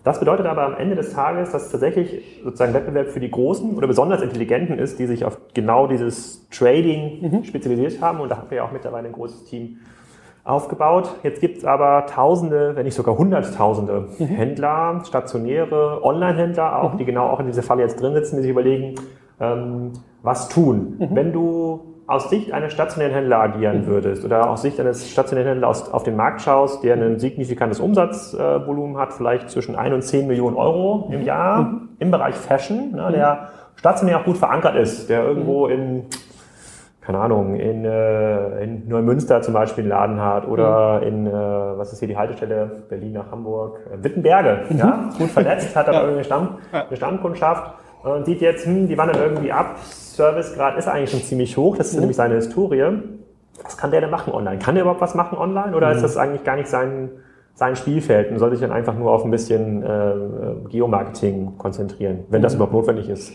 Das 0.04 0.20
bedeutet 0.20 0.46
aber 0.46 0.64
am 0.64 0.76
Ende 0.76 0.94
des 0.94 1.12
Tages, 1.12 1.50
dass 1.50 1.70
tatsächlich 1.70 2.40
sozusagen 2.44 2.72
Wettbewerb 2.72 3.08
für 3.08 3.20
die 3.20 3.30
Großen 3.30 3.76
oder 3.76 3.86
besonders 3.86 4.22
Intelligenten 4.22 4.78
ist, 4.78 4.98
die 4.98 5.06
sich 5.06 5.24
auf 5.24 5.38
genau 5.54 5.86
dieses 5.86 6.48
Trading 6.50 7.30
mhm. 7.30 7.44
spezialisiert 7.44 8.00
haben. 8.00 8.20
Und 8.20 8.30
da 8.30 8.38
haben 8.38 8.50
wir 8.50 8.58
ja 8.58 8.64
auch 8.64 8.72
mittlerweile 8.72 9.08
ein 9.08 9.12
großes 9.12 9.44
Team 9.44 9.78
aufgebaut. 10.44 11.10
Jetzt 11.22 11.40
gibt 11.40 11.58
es 11.58 11.64
aber 11.64 12.06
Tausende, 12.06 12.74
wenn 12.74 12.84
nicht 12.84 12.94
sogar 12.94 13.18
Hunderttausende 13.18 14.08
mhm. 14.18 14.24
Händler, 14.24 15.02
stationäre 15.04 16.02
Online-Händler 16.02 16.82
auch, 16.82 16.94
mhm. 16.94 16.98
die 16.98 17.04
genau 17.04 17.28
auch 17.28 17.40
in 17.40 17.46
dieser 17.46 17.62
Falle 17.62 17.82
jetzt 17.82 18.00
drin 18.00 18.14
sitzen, 18.14 18.36
die 18.36 18.42
sich 18.42 18.50
überlegen, 18.50 18.94
ähm, 19.40 19.92
was 20.22 20.48
tun. 20.48 20.96
Mhm. 20.98 21.08
Wenn 21.14 21.32
du 21.32 21.80
aus 22.08 22.30
Sicht 22.30 22.52
eines 22.52 22.72
stationären 22.72 23.12
Händlers 23.12 23.40
agieren 23.40 23.82
mhm. 23.82 23.86
würdest 23.86 24.24
oder 24.24 24.48
aus 24.48 24.62
Sicht 24.62 24.80
eines 24.80 25.08
stationären 25.10 25.50
Händlers 25.50 25.92
auf 25.92 26.04
den 26.04 26.16
Markt 26.16 26.40
schaust, 26.40 26.82
der 26.82 26.94
ein 26.94 27.18
signifikantes 27.18 27.80
Umsatzvolumen 27.80 28.96
hat, 28.96 29.12
vielleicht 29.12 29.50
zwischen 29.50 29.76
1 29.76 29.94
und 29.94 30.02
10 30.02 30.26
Millionen 30.26 30.56
Euro 30.56 31.10
im 31.12 31.22
Jahr 31.22 31.64
mhm. 31.64 31.88
im 31.98 32.10
Bereich 32.10 32.34
Fashion, 32.34 32.92
ne, 32.92 33.12
der 33.12 33.48
stationär 33.76 34.20
auch 34.20 34.24
gut 34.24 34.38
verankert 34.38 34.74
ist, 34.76 35.10
der 35.10 35.22
irgendwo 35.22 35.66
mhm. 35.66 35.72
in 35.72 36.04
keine 37.02 37.20
Ahnung, 37.20 37.56
in, 37.56 37.86
äh, 37.86 38.62
in 38.62 38.86
Neumünster 38.86 39.40
zum 39.40 39.54
Beispiel 39.54 39.84
einen 39.84 39.88
Laden 39.88 40.20
hat 40.20 40.46
oder 40.46 41.00
mhm. 41.00 41.06
in, 41.06 41.26
äh, 41.26 41.32
was 41.32 41.90
ist 41.90 42.00
hier 42.00 42.08
die 42.08 42.18
Haltestelle, 42.18 42.82
Berlin 42.90 43.14
nach 43.14 43.30
Hamburg, 43.30 43.80
äh, 43.90 44.04
Wittenberge, 44.04 44.64
mhm. 44.68 44.76
ja, 44.76 45.10
gut 45.16 45.30
verletzt, 45.30 45.74
hat 45.74 45.88
aber 45.88 46.02
ja. 46.02 46.12
eine, 46.12 46.24
Stamm, 46.24 46.58
eine 46.70 46.96
Stammkundschaft 46.96 47.72
und 48.02 48.26
sieht 48.26 48.42
jetzt, 48.42 48.66
hm, 48.66 48.88
die 48.88 48.98
wandern 48.98 49.22
irgendwie 49.22 49.52
ab, 49.52 49.76
Servicegrad 50.18 50.76
ist 50.76 50.88
eigentlich 50.88 51.10
schon 51.10 51.22
ziemlich 51.22 51.56
hoch, 51.56 51.76
das 51.76 51.88
ist 51.88 51.94
mhm. 51.94 52.00
nämlich 52.00 52.16
seine 52.16 52.34
Historie. 52.34 52.84
Was 53.62 53.76
kann 53.76 53.90
der 53.90 54.00
denn 54.00 54.10
machen 54.10 54.32
online? 54.32 54.58
Kann 54.58 54.74
der 54.74 54.82
überhaupt 54.82 55.00
was 55.00 55.14
machen 55.14 55.38
online 55.38 55.76
oder 55.76 55.88
mhm. 55.88 55.96
ist 55.96 56.02
das 56.02 56.16
eigentlich 56.16 56.44
gar 56.44 56.56
nicht 56.56 56.68
sein, 56.68 57.10
sein 57.54 57.76
Spielfeld 57.76 58.30
und 58.30 58.38
soll 58.38 58.50
sich 58.50 58.60
dann 58.60 58.72
einfach 58.72 58.94
nur 58.94 59.12
auf 59.12 59.24
ein 59.24 59.30
bisschen 59.30 59.82
äh, 59.82 60.68
Geomarketing 60.68 61.56
konzentrieren, 61.56 62.24
wenn 62.30 62.42
das 62.42 62.52
mhm. 62.52 62.58
überhaupt 62.58 62.74
notwendig 62.74 63.08
ist? 63.08 63.32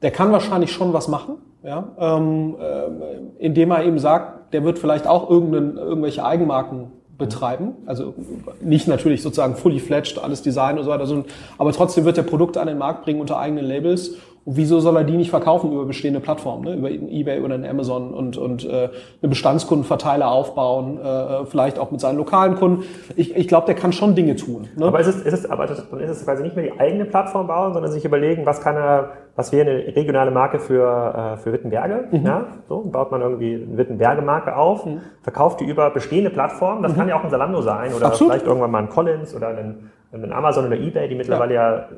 Der 0.00 0.10
kann 0.10 0.32
wahrscheinlich 0.32 0.72
schon 0.72 0.92
was 0.92 1.08
machen, 1.08 1.36
ja, 1.62 1.88
ähm, 1.98 2.56
äh, 2.58 3.44
indem 3.44 3.70
er 3.70 3.84
eben 3.84 3.98
sagt, 3.98 4.54
der 4.54 4.64
wird 4.64 4.78
vielleicht 4.78 5.06
auch 5.06 5.28
irgendwelche 5.28 6.24
Eigenmarken 6.24 6.92
betreiben. 7.18 7.74
Also 7.84 8.14
nicht 8.60 8.88
natürlich 8.88 9.22
sozusagen 9.22 9.56
fully 9.56 9.80
fledged, 9.80 10.22
alles 10.22 10.40
Design 10.40 10.78
und 10.78 10.84
so 10.84 10.90
weiter, 10.90 11.04
sondern, 11.04 11.26
aber 11.58 11.72
trotzdem 11.72 12.04
wird 12.04 12.16
der 12.16 12.22
Produkte 12.22 12.60
an 12.60 12.68
den 12.68 12.78
Markt 12.78 13.02
bringen 13.02 13.20
unter 13.20 13.38
eigenen 13.38 13.64
Labels 13.64 14.14
wieso 14.50 14.80
soll 14.80 14.96
er 14.96 15.04
die 15.04 15.16
nicht 15.16 15.28
verkaufen 15.28 15.70
über 15.72 15.84
bestehende 15.84 16.20
Plattformen, 16.20 16.64
ne? 16.64 16.74
über 16.74 16.90
eBay 16.90 17.40
oder 17.40 17.56
Amazon 17.68 18.14
und, 18.14 18.38
und 18.38 18.64
äh, 18.64 18.88
eine 19.20 19.28
Bestandskundenverteiler 19.28 20.30
aufbauen, 20.30 20.98
äh, 20.98 21.44
vielleicht 21.44 21.78
auch 21.78 21.90
mit 21.90 22.00
seinen 22.00 22.16
lokalen 22.16 22.54
Kunden. 22.54 22.84
Ich, 23.14 23.36
ich 23.36 23.46
glaube, 23.46 23.66
der 23.66 23.74
kann 23.74 23.92
schon 23.92 24.14
Dinge 24.14 24.36
tun. 24.36 24.68
Ne? 24.76 24.86
Aber, 24.86 25.00
ist 25.00 25.06
es, 25.06 25.20
ist 25.20 25.34
es, 25.34 25.50
aber 25.50 25.66
dann 25.66 26.00
ist 26.00 26.10
es 26.10 26.24
quasi 26.24 26.42
nicht 26.42 26.56
mehr 26.56 26.64
die 26.64 26.80
eigene 26.80 27.04
Plattform 27.04 27.46
bauen, 27.46 27.74
sondern 27.74 27.92
sich 27.92 28.06
überlegen, 28.06 28.46
was 28.46 28.62
kann 28.62 28.76
er, 28.76 29.10
was 29.36 29.52
wäre 29.52 29.70
eine 29.70 29.94
regionale 29.94 30.30
Marke 30.30 30.60
für, 30.60 31.34
äh, 31.34 31.36
für 31.36 31.52
Wittenberge. 31.52 32.08
Mhm. 32.10 32.24
Ja? 32.24 32.46
So, 32.70 32.80
baut 32.90 33.10
man 33.10 33.20
irgendwie 33.20 33.54
eine 33.54 33.76
Wittenberge-Marke 33.76 34.56
auf, 34.56 34.86
mhm. 34.86 35.02
verkauft 35.20 35.60
die 35.60 35.66
über 35.66 35.90
bestehende 35.90 36.30
Plattformen. 36.30 36.82
Das 36.82 36.92
mhm. 36.92 36.96
kann 36.96 37.08
ja 37.08 37.18
auch 37.18 37.24
ein 37.24 37.30
Salando 37.30 37.60
sein 37.60 37.92
oder 37.92 38.06
Absolut. 38.06 38.32
vielleicht 38.32 38.46
irgendwann 38.46 38.70
mal 38.70 38.82
ein 38.82 38.88
Collins 38.88 39.34
oder 39.34 39.48
ein, 39.48 39.90
ein 40.10 40.32
Amazon 40.32 40.66
oder 40.66 40.76
eBay, 40.76 41.06
die 41.06 41.16
mittlerweile 41.16 41.54
ja, 41.54 41.70
ja 41.72 41.88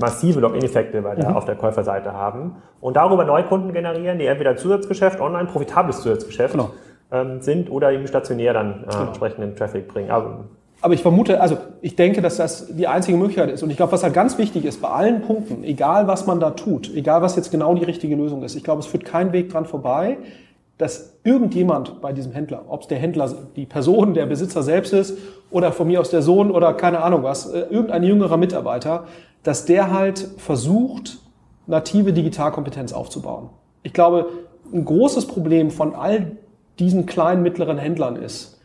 massive 0.00 0.40
Login-Effekte 0.40 1.00
mhm. 1.00 1.36
auf 1.36 1.44
der 1.44 1.54
Käuferseite 1.54 2.12
haben 2.12 2.56
und 2.80 2.96
darüber 2.96 3.24
Neukunden 3.24 3.72
generieren, 3.72 4.18
die 4.18 4.26
entweder 4.26 4.56
Zusatzgeschäft, 4.56 5.20
online 5.20 5.46
profitables 5.46 6.00
Zusatzgeschäft 6.00 6.52
genau. 6.52 6.70
ähm, 7.12 7.40
sind 7.40 7.70
oder 7.70 7.92
eben 7.92 8.06
stationär 8.06 8.52
dann 8.52 8.84
äh, 8.84 8.90
genau. 8.90 9.06
entsprechenden 9.06 9.56
Traffic 9.56 9.88
bringen. 9.88 10.10
Aber, 10.10 10.44
aber 10.80 10.94
ich 10.94 11.02
vermute, 11.02 11.40
also 11.40 11.56
ich 11.80 11.96
denke, 11.96 12.20
dass 12.22 12.36
das 12.36 12.74
die 12.74 12.86
einzige 12.86 13.16
Möglichkeit 13.16 13.50
ist. 13.50 13.62
Und 13.62 13.70
ich 13.70 13.76
glaube, 13.76 13.92
was 13.92 14.02
halt 14.02 14.14
ganz 14.14 14.38
wichtig 14.38 14.64
ist 14.64 14.82
bei 14.82 14.88
allen 14.88 15.22
Punkten, 15.22 15.64
egal 15.64 16.06
was 16.06 16.26
man 16.26 16.40
da 16.40 16.50
tut, 16.50 16.92
egal 16.94 17.22
was 17.22 17.36
jetzt 17.36 17.50
genau 17.50 17.74
die 17.74 17.84
richtige 17.84 18.16
Lösung 18.16 18.42
ist, 18.42 18.54
ich 18.54 18.64
glaube, 18.64 18.80
es 18.80 18.86
führt 18.86 19.04
kein 19.04 19.32
Weg 19.32 19.50
dran 19.50 19.64
vorbei, 19.64 20.18
dass 20.78 21.14
irgendjemand 21.22 22.00
bei 22.00 22.12
diesem 22.12 22.32
Händler, 22.32 22.64
ob 22.68 22.82
es 22.82 22.88
der 22.88 22.98
Händler, 22.98 23.32
die 23.54 23.66
Person, 23.66 24.14
der 24.14 24.26
Besitzer 24.26 24.62
selbst 24.62 24.92
ist 24.92 25.16
oder 25.50 25.72
von 25.72 25.86
mir 25.86 26.00
aus 26.00 26.10
der 26.10 26.20
Sohn 26.20 26.50
oder 26.50 26.74
keine 26.74 27.00
Ahnung 27.00 27.22
was, 27.22 27.46
äh, 27.46 27.60
irgendein 27.70 28.02
jüngerer 28.02 28.36
Mitarbeiter, 28.36 29.04
dass 29.44 29.64
der 29.64 29.92
halt 29.92 30.18
versucht, 30.38 31.18
native 31.66 32.12
Digitalkompetenz 32.12 32.92
aufzubauen. 32.92 33.50
Ich 33.82 33.92
glaube, 33.92 34.28
ein 34.72 34.84
großes 34.84 35.26
Problem 35.26 35.70
von 35.70 35.94
all 35.94 36.32
diesen 36.78 37.06
kleinen, 37.06 37.42
mittleren 37.42 37.78
Händlern 37.78 38.16
ist, 38.16 38.58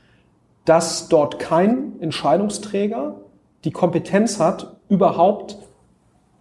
dass 0.65 1.07
dort 1.09 1.39
kein 1.39 1.99
Entscheidungsträger 1.99 3.15
die 3.63 3.71
Kompetenz 3.71 4.39
hat, 4.39 4.77
überhaupt 4.87 5.57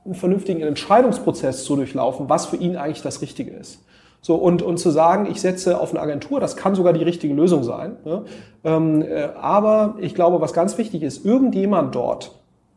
einen 0.04 0.14
vernünftigen 0.14 0.61
Entscheidungsprozess 0.62 1.64
zu 1.64 1.76
durchlaufen, 1.76 2.28
was 2.28 2.47
für 2.47 2.57
ihn 2.57 2.76
eigentlich 2.76 3.02
das 3.02 3.21
Richtige 3.21 3.50
ist. 3.50 3.85
So, 4.21 4.35
und, 4.37 4.62
und 4.62 4.78
zu 4.78 4.90
sagen, 4.90 5.28
ich 5.30 5.40
setze 5.40 5.80
auf 5.80 5.90
eine 5.90 6.00
Agentur, 6.00 6.40
das 6.40 6.57
kann 6.57 6.75
sogar 6.75 6.92
die 6.92 7.04
richtige 7.04 7.35
Lösung 7.35 7.62
sein. 7.62 7.97
Ne? 8.04 8.25
Ähm, 8.64 9.02
äh, 9.02 9.28
aber 9.40 9.97
ich 10.00 10.14
glaube, 10.14 10.40
was 10.40 10.52
ganz 10.52 10.76
wichtig 10.78 11.02
ist, 11.02 11.25
irgendjemand 11.25 11.95
dort 11.95 12.33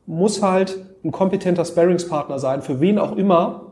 muss 0.05 0.41
halt 0.41 0.77
ein 1.03 1.11
kompetenter 1.11 1.65
Sparringspartner 1.65 2.39
sein, 2.39 2.61
für 2.61 2.79
wen 2.79 2.99
auch 2.99 3.15
immer, 3.15 3.71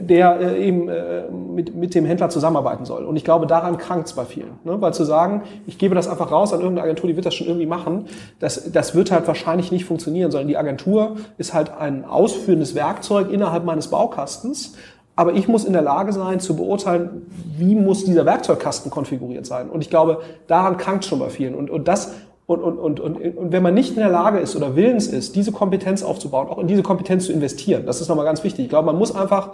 der 0.00 0.40
äh, 0.40 0.66
eben 0.66 0.88
äh, 0.88 1.30
mit, 1.30 1.74
mit 1.74 1.94
dem 1.94 2.04
Händler 2.04 2.28
zusammenarbeiten 2.28 2.84
soll. 2.84 3.04
Und 3.04 3.16
ich 3.16 3.24
glaube, 3.24 3.46
daran 3.46 3.78
krankt 3.78 4.08
es 4.08 4.12
bei 4.12 4.24
vielen. 4.24 4.58
Ne? 4.64 4.80
Weil 4.80 4.94
zu 4.94 5.04
sagen, 5.04 5.42
ich 5.66 5.78
gebe 5.78 5.94
das 5.94 6.08
einfach 6.08 6.30
raus 6.30 6.52
an 6.52 6.60
irgendeine 6.60 6.84
Agentur, 6.84 7.08
die 7.08 7.16
wird 7.16 7.26
das 7.26 7.34
schon 7.34 7.46
irgendwie 7.46 7.66
machen, 7.66 8.06
das, 8.38 8.70
das 8.72 8.94
wird 8.94 9.10
halt 9.10 9.26
wahrscheinlich 9.26 9.72
nicht 9.72 9.84
funktionieren, 9.84 10.30
sondern 10.30 10.48
die 10.48 10.56
Agentur 10.56 11.16
ist 11.38 11.54
halt 11.54 11.72
ein 11.72 12.04
ausführendes 12.04 12.74
Werkzeug 12.74 13.30
innerhalb 13.30 13.64
meines 13.64 13.88
Baukastens. 13.88 14.74
Aber 15.14 15.34
ich 15.34 15.46
muss 15.46 15.64
in 15.64 15.74
der 15.74 15.82
Lage 15.82 16.12
sein, 16.12 16.40
zu 16.40 16.56
beurteilen, 16.56 17.26
wie 17.56 17.74
muss 17.74 18.04
dieser 18.04 18.24
Werkzeugkasten 18.24 18.90
konfiguriert 18.90 19.44
sein. 19.44 19.68
Und 19.68 19.82
ich 19.82 19.90
glaube, 19.90 20.20
daran 20.46 20.78
krankt 20.78 21.04
schon 21.04 21.18
bei 21.18 21.28
vielen. 21.28 21.54
Und, 21.54 21.70
und 21.70 21.86
das 21.86 22.14
und, 22.52 22.78
und, 22.78 23.00
und, 23.00 23.00
und, 23.00 23.36
und 23.36 23.52
wenn 23.52 23.62
man 23.62 23.74
nicht 23.74 23.90
in 23.90 23.96
der 23.96 24.10
Lage 24.10 24.38
ist 24.38 24.54
oder 24.54 24.76
willens 24.76 25.06
ist, 25.06 25.34
diese 25.36 25.52
Kompetenz 25.52 26.02
aufzubauen, 26.02 26.48
auch 26.48 26.58
in 26.58 26.66
diese 26.66 26.82
Kompetenz 26.82 27.26
zu 27.26 27.32
investieren, 27.32 27.86
das 27.86 28.00
ist 28.00 28.08
nochmal 28.08 28.24
ganz 28.24 28.44
wichtig. 28.44 28.64
Ich 28.64 28.68
glaube, 28.68 28.86
man 28.86 28.96
muss 28.96 29.14
einfach 29.14 29.50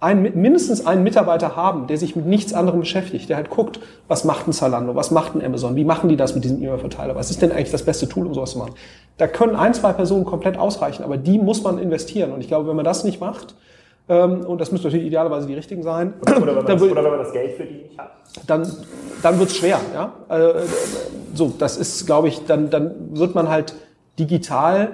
einen, 0.00 0.40
mindestens 0.40 0.86
einen 0.86 1.02
Mitarbeiter 1.02 1.56
haben, 1.56 1.86
der 1.86 1.98
sich 1.98 2.16
mit 2.16 2.26
nichts 2.26 2.54
anderem 2.54 2.80
beschäftigt, 2.80 3.28
der 3.28 3.36
halt 3.36 3.50
guckt, 3.50 3.80
was 4.08 4.24
macht 4.24 4.48
ein 4.48 4.52
Zalando, 4.52 4.94
was 4.94 5.10
macht 5.10 5.34
ein 5.34 5.44
Amazon, 5.44 5.76
wie 5.76 5.84
machen 5.84 6.08
die 6.08 6.16
das 6.16 6.34
mit 6.34 6.44
diesem 6.44 6.62
E-Mail-Verteiler, 6.62 7.14
was 7.14 7.30
ist 7.30 7.42
denn 7.42 7.52
eigentlich 7.52 7.70
das 7.70 7.84
beste 7.84 8.08
Tool, 8.08 8.26
um 8.26 8.34
sowas 8.34 8.52
zu 8.52 8.58
machen. 8.58 8.74
Da 9.18 9.26
können 9.26 9.54
ein, 9.54 9.74
zwei 9.74 9.92
Personen 9.92 10.24
komplett 10.24 10.56
ausreichen, 10.56 11.04
aber 11.04 11.18
die 11.18 11.38
muss 11.38 11.62
man 11.62 11.78
investieren. 11.78 12.32
Und 12.32 12.40
ich 12.40 12.48
glaube, 12.48 12.68
wenn 12.68 12.76
man 12.76 12.86
das 12.86 13.04
nicht 13.04 13.20
macht, 13.20 13.54
und 14.14 14.60
das 14.60 14.72
müssen 14.72 14.84
natürlich 14.84 15.06
idealerweise 15.06 15.46
die 15.46 15.54
richtigen 15.54 15.82
sein. 15.82 16.14
Oder 16.22 16.46
wenn 16.46 16.54
man, 16.54 16.66
das, 16.66 16.82
oder 16.82 17.04
wenn 17.04 17.10
man 17.10 17.18
das 17.20 17.32
Geld 17.32 17.52
für 17.52 17.64
die 17.64 17.82
nicht 17.82 17.98
hat. 17.98 18.10
Dann, 18.46 18.66
dann 19.22 19.38
wird's 19.38 19.56
schwer. 19.56 19.80
Ja? 19.94 20.12
Äh, 20.28 20.62
so, 21.34 21.52
das 21.58 21.76
ist, 21.76 22.06
glaube 22.06 22.28
ich, 22.28 22.44
dann, 22.46 22.70
dann 22.70 23.16
wird 23.16 23.34
man 23.34 23.48
halt 23.48 23.74
digital 24.18 24.92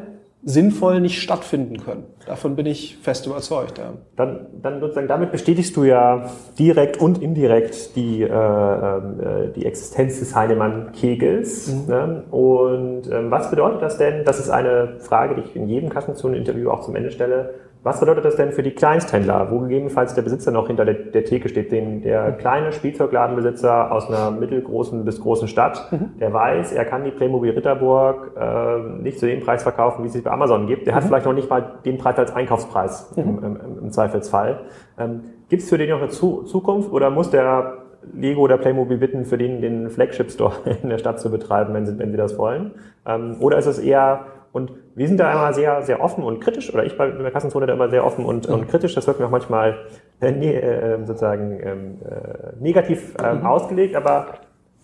sinnvoll 0.49 1.01
nicht 1.01 1.21
stattfinden 1.21 1.79
können. 1.79 2.05
Davon 2.25 2.55
bin 2.55 2.67
ich 2.67 2.99
fest 2.99 3.27
überzeugt. 3.27 3.79
Ja. 3.79 3.95
Dann, 4.15 4.47
dann 4.63 4.81
sozusagen 4.81 5.09
damit 5.09 5.33
bestätigst 5.33 5.77
du 5.77 5.83
ja 5.83 6.31
direkt 6.57 7.01
und 7.01 7.21
indirekt 7.21 7.97
die, 7.97 8.23
äh, 8.23 8.27
äh, 8.29 9.53
die 9.55 9.67
Existenz 9.67 10.21
des 10.21 10.37
Heinemann-Kegels. 10.37 11.75
Mhm. 11.75 11.87
Ne? 11.89 12.25
Und 12.31 13.11
ähm, 13.11 13.31
was 13.31 13.51
bedeutet 13.51 13.83
das 13.83 13.99
denn? 13.99 14.25
Das 14.25 14.39
ist 14.39 14.49
eine 14.49 15.01
Frage, 15.01 15.35
die 15.35 15.41
ich 15.41 15.57
in 15.57 15.69
jedem 15.69 15.89
Kassenzone-Interview 15.89 16.71
auch 16.71 16.83
zum 16.83 16.95
Ende 16.95 17.11
stelle. 17.11 17.55
Was 17.87 18.01
bedeutet 18.01 18.25
das 18.25 18.35
denn 18.35 18.51
für 18.51 18.65
die 18.65 18.73
Kleinsthändler, 18.73 19.49
wo 19.49 19.61
gegebenenfalls 19.61 20.13
der 20.13 20.23
Besitzer 20.23 20.51
noch 20.51 20.67
hinter 20.67 20.85
der, 20.85 20.95
der 20.95 21.25
Theke 21.25 21.49
steht, 21.49 21.71
den, 21.71 22.03
der 22.03 22.33
kleine 22.33 22.73
Spielzeugladenbesitzer 22.73 23.93
aus 23.93 24.09
einer 24.09 24.33
mittelgroßen 24.33 25.05
bis 25.05 25.21
großen 25.21 25.47
Stadt, 25.47 25.93
mhm. 25.93 26.19
der 26.19 26.33
weiß, 26.33 26.73
er 26.73 26.85
kann 26.85 27.05
die 27.05 27.13
Playmobil 27.13 27.53
Ritterburg 27.53 28.33
äh, 28.37 28.79
nicht 29.03 29.21
zu 29.21 29.27
dem 29.29 29.39
Preis 29.39 29.63
verkaufen, 29.63 30.03
wie 30.03 30.09
es 30.09 30.15
sich 30.15 30.25
bei 30.25 30.33
Amazon 30.33 30.67
gibt. 30.67 30.89
Der 30.89 30.95
mhm. 30.95 30.97
hat 30.97 31.05
vielleicht 31.05 31.27
noch 31.27 31.33
nicht 31.33 31.49
mal 31.49 31.75
den 31.85 31.97
Preis 31.97 32.19
als 32.19 32.35
Einkaufspreis 32.35 33.13
mhm. 33.15 33.23
im, 33.23 33.45
im, 33.45 33.79
im, 33.85 33.91
Zweifelsfall. 33.93 34.63
Ähm, 34.99 35.21
gibt 35.49 35.63
es 35.63 35.69
für 35.69 35.79
den 35.79 35.91
noch 35.91 36.01
eine 36.01 36.09
zu 36.09 36.43
Zukunft 36.43 36.91
oder 36.91 37.11
muss 37.11 37.31
der 37.31 37.85
Lego 38.13 38.41
oder 38.41 38.59
Playmobil 38.59 38.99
bitten, 38.99 39.25
für 39.25 39.39
den 39.39 39.61
den 39.61 39.91
Flagship 39.91 40.33
Store 40.33 40.55
in 40.83 40.89
der 40.89 40.99
Stadt 40.99 41.21
zu 41.21 41.31
betreiben, 41.31 41.73
wenn 41.73 41.87
sie, 41.87 41.97
wenn 42.01 42.11
sie 42.11 42.17
das 42.17 42.37
wollen? 42.37 42.73
Ähm, 43.07 43.37
oder 43.39 43.59
ist 43.59 43.67
es 43.67 43.79
eher 43.79 44.27
und 44.57 44.73
wir 44.95 45.07
sind 45.07 45.21
da 45.21 45.31
immer 45.31 45.53
sehr, 45.53 45.83
sehr 45.83 46.01
offen 46.03 46.25
und 46.25 46.41
kritisch, 46.41 46.73
oder 46.73 46.87
ich 46.87 46.97
bei 46.97 47.11
der 47.11 47.31
Kassenzone 47.31 47.67
da 47.67 47.75
immer 47.75 47.91
sehr 47.91 48.07
offen 48.07 48.25
und, 48.25 48.49
mhm. 48.49 48.55
und 48.55 48.69
kritisch. 48.69 48.95
Das 48.95 49.07
wird 49.07 49.21
mir 49.21 49.27
auch 49.27 49.31
manchmal 49.31 49.81
äh, 50.23 50.33
ne, 50.33 50.55
äh, 50.55 51.05
sozusagen 51.05 51.61
ähm, 51.63 51.99
äh, 52.03 52.59
negativ 52.59 53.15
ähm, 53.23 53.41
mhm. 53.41 53.47
ausgelegt, 53.47 53.95
aber 53.95 54.29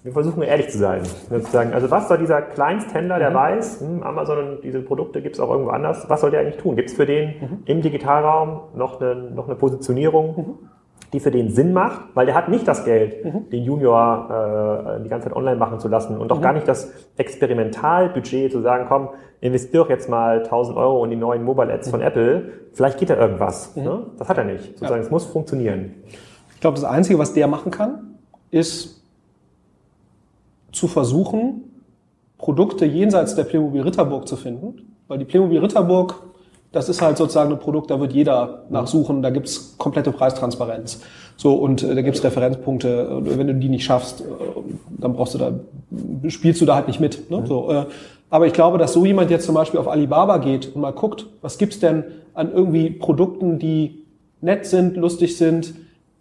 wir 0.02 0.12
versuchen 0.12 0.42
ehrlich 0.42 0.68
zu 0.68 0.76
sein. 0.76 1.04
Sozusagen. 1.30 1.72
Also 1.72 1.90
was 1.90 2.08
soll 2.08 2.18
dieser 2.18 2.42
Kleinsthändler, 2.42 3.18
der 3.18 3.30
mhm. 3.30 3.34
weiß, 3.34 3.80
hm, 3.80 4.02
Amazon 4.02 4.38
und 4.38 4.62
diese 4.62 4.82
Produkte 4.82 5.22
gibt 5.22 5.36
es 5.36 5.40
auch 5.40 5.50
irgendwo 5.50 5.70
anders, 5.70 6.04
was 6.06 6.20
soll 6.20 6.30
der 6.30 6.40
eigentlich 6.40 6.58
tun? 6.58 6.76
Gibt 6.76 6.90
es 6.90 6.94
für 6.94 7.06
den 7.06 7.28
mhm. 7.28 7.62
im 7.64 7.80
Digitalraum 7.80 8.76
noch 8.76 9.00
eine, 9.00 9.14
noch 9.14 9.46
eine 9.46 9.56
Positionierung? 9.56 10.68
Die 11.12 11.20
für 11.20 11.30
den 11.30 11.50
Sinn 11.50 11.72
macht, 11.72 12.00
weil 12.14 12.26
der 12.26 12.34
hat 12.34 12.48
nicht 12.48 12.66
das 12.66 12.84
Geld, 12.84 13.24
mhm. 13.24 13.50
den 13.50 13.64
Junior 13.64 14.96
äh, 14.98 15.02
die 15.02 15.08
ganze 15.08 15.28
Zeit 15.28 15.36
online 15.36 15.56
machen 15.56 15.78
zu 15.78 15.88
lassen 15.88 16.16
und 16.16 16.32
auch 16.32 16.38
mhm. 16.38 16.42
gar 16.42 16.52
nicht 16.54 16.66
das 16.66 16.90
Experimentalbudget 17.16 18.50
zu 18.50 18.62
sagen, 18.62 18.86
komm, 18.88 19.10
investier 19.40 19.80
doch 19.80 19.90
jetzt 19.90 20.08
mal 20.08 20.38
1000 20.44 20.76
Euro 20.78 21.04
in 21.04 21.10
die 21.10 21.16
neuen 21.16 21.42
Mobile 21.44 21.72
Ads 21.72 21.88
mhm. 21.88 21.90
von 21.90 22.00
Apple, 22.00 22.52
vielleicht 22.72 22.98
geht 22.98 23.10
da 23.10 23.16
irgendwas. 23.16 23.76
Mhm. 23.76 23.82
Ne? 23.82 24.06
Das 24.18 24.28
hat 24.28 24.38
er 24.38 24.44
nicht. 24.44 24.64
Sozusagen, 24.64 24.94
ja. 24.94 25.00
es 25.00 25.10
muss 25.10 25.26
funktionieren. 25.26 25.94
Ich 26.54 26.60
glaube, 26.60 26.76
das 26.76 26.84
Einzige, 26.84 27.18
was 27.18 27.34
der 27.34 27.48
machen 27.48 27.70
kann, 27.70 28.14
ist 28.50 29.02
zu 30.70 30.86
versuchen, 30.86 31.64
Produkte 32.38 32.86
jenseits 32.86 33.34
der 33.34 33.44
Playmobil 33.44 33.82
Ritterburg 33.82 34.26
zu 34.26 34.36
finden, 34.36 34.96
weil 35.08 35.18
die 35.18 35.24
Playmobil 35.24 35.58
Ritterburg 35.58 36.22
das 36.72 36.88
ist 36.88 37.02
halt 37.02 37.18
sozusagen 37.18 37.52
ein 37.52 37.58
Produkt, 37.58 37.90
da 37.90 38.00
wird 38.00 38.12
jeder 38.12 38.64
nachsuchen, 38.70 39.22
da 39.22 39.30
gibt's 39.30 39.76
komplette 39.78 40.10
Preistransparenz. 40.10 41.02
So, 41.36 41.54
und 41.54 41.82
äh, 41.82 41.94
da 41.94 42.02
gibt's 42.02 42.24
Referenzpunkte. 42.24 43.20
Wenn 43.22 43.46
du 43.46 43.54
die 43.54 43.68
nicht 43.68 43.84
schaffst, 43.84 44.22
äh, 44.22 44.24
dann 44.88 45.12
brauchst 45.12 45.34
du 45.34 45.38
da, 45.38 45.52
spielst 46.28 46.60
du 46.60 46.66
da 46.66 46.74
halt 46.74 46.88
nicht 46.88 47.00
mit. 47.00 47.30
Ne? 47.30 47.40
Mhm. 47.40 47.46
So, 47.46 47.70
äh, 47.70 47.86
aber 48.30 48.46
ich 48.46 48.54
glaube, 48.54 48.78
dass 48.78 48.94
so 48.94 49.04
jemand 49.04 49.30
jetzt 49.30 49.44
zum 49.44 49.54
Beispiel 49.54 49.78
auf 49.78 49.88
Alibaba 49.88 50.38
geht 50.38 50.74
und 50.74 50.80
mal 50.80 50.92
guckt, 50.92 51.26
was 51.42 51.58
gibt's 51.58 51.80
denn 51.80 52.04
an 52.34 52.52
irgendwie 52.52 52.90
Produkten, 52.90 53.58
die 53.58 54.04
nett 54.40 54.64
sind, 54.64 54.96
lustig 54.96 55.36
sind, 55.36 55.74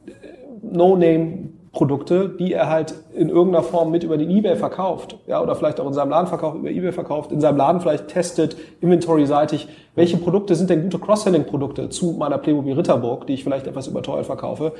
äh, 0.05 0.11
No-Name 0.61 1.49
Produkte, 1.73 2.27
die 2.27 2.51
er 2.51 2.69
halt 2.69 2.93
in 3.15 3.29
irgendeiner 3.29 3.63
Form 3.63 3.91
mit 3.91 4.03
über 4.03 4.17
den 4.17 4.29
eBay 4.29 4.57
verkauft, 4.57 5.17
ja, 5.25 5.41
oder 5.41 5.55
vielleicht 5.55 5.79
auch 5.79 5.87
in 5.87 5.93
seinem 5.93 6.09
Laden 6.09 6.27
verkauft, 6.27 6.57
über 6.57 6.69
eBay 6.69 6.91
verkauft, 6.91 7.31
in 7.31 7.39
seinem 7.39 7.57
Laden 7.57 7.79
vielleicht 7.79 8.09
testet, 8.09 8.57
inventory-seitig, 8.81 9.69
welche 9.95 10.17
Produkte 10.17 10.55
sind 10.55 10.69
denn 10.69 10.83
gute 10.83 10.99
Cross-Selling-Produkte 10.99 11.89
zu 11.89 12.11
meiner 12.11 12.37
Playmobil 12.37 12.73
Ritterburg, 12.73 13.25
die 13.25 13.35
ich 13.35 13.43
vielleicht 13.43 13.67
etwas 13.67 13.87
überteuert 13.87 14.25
verkaufe, 14.25 14.73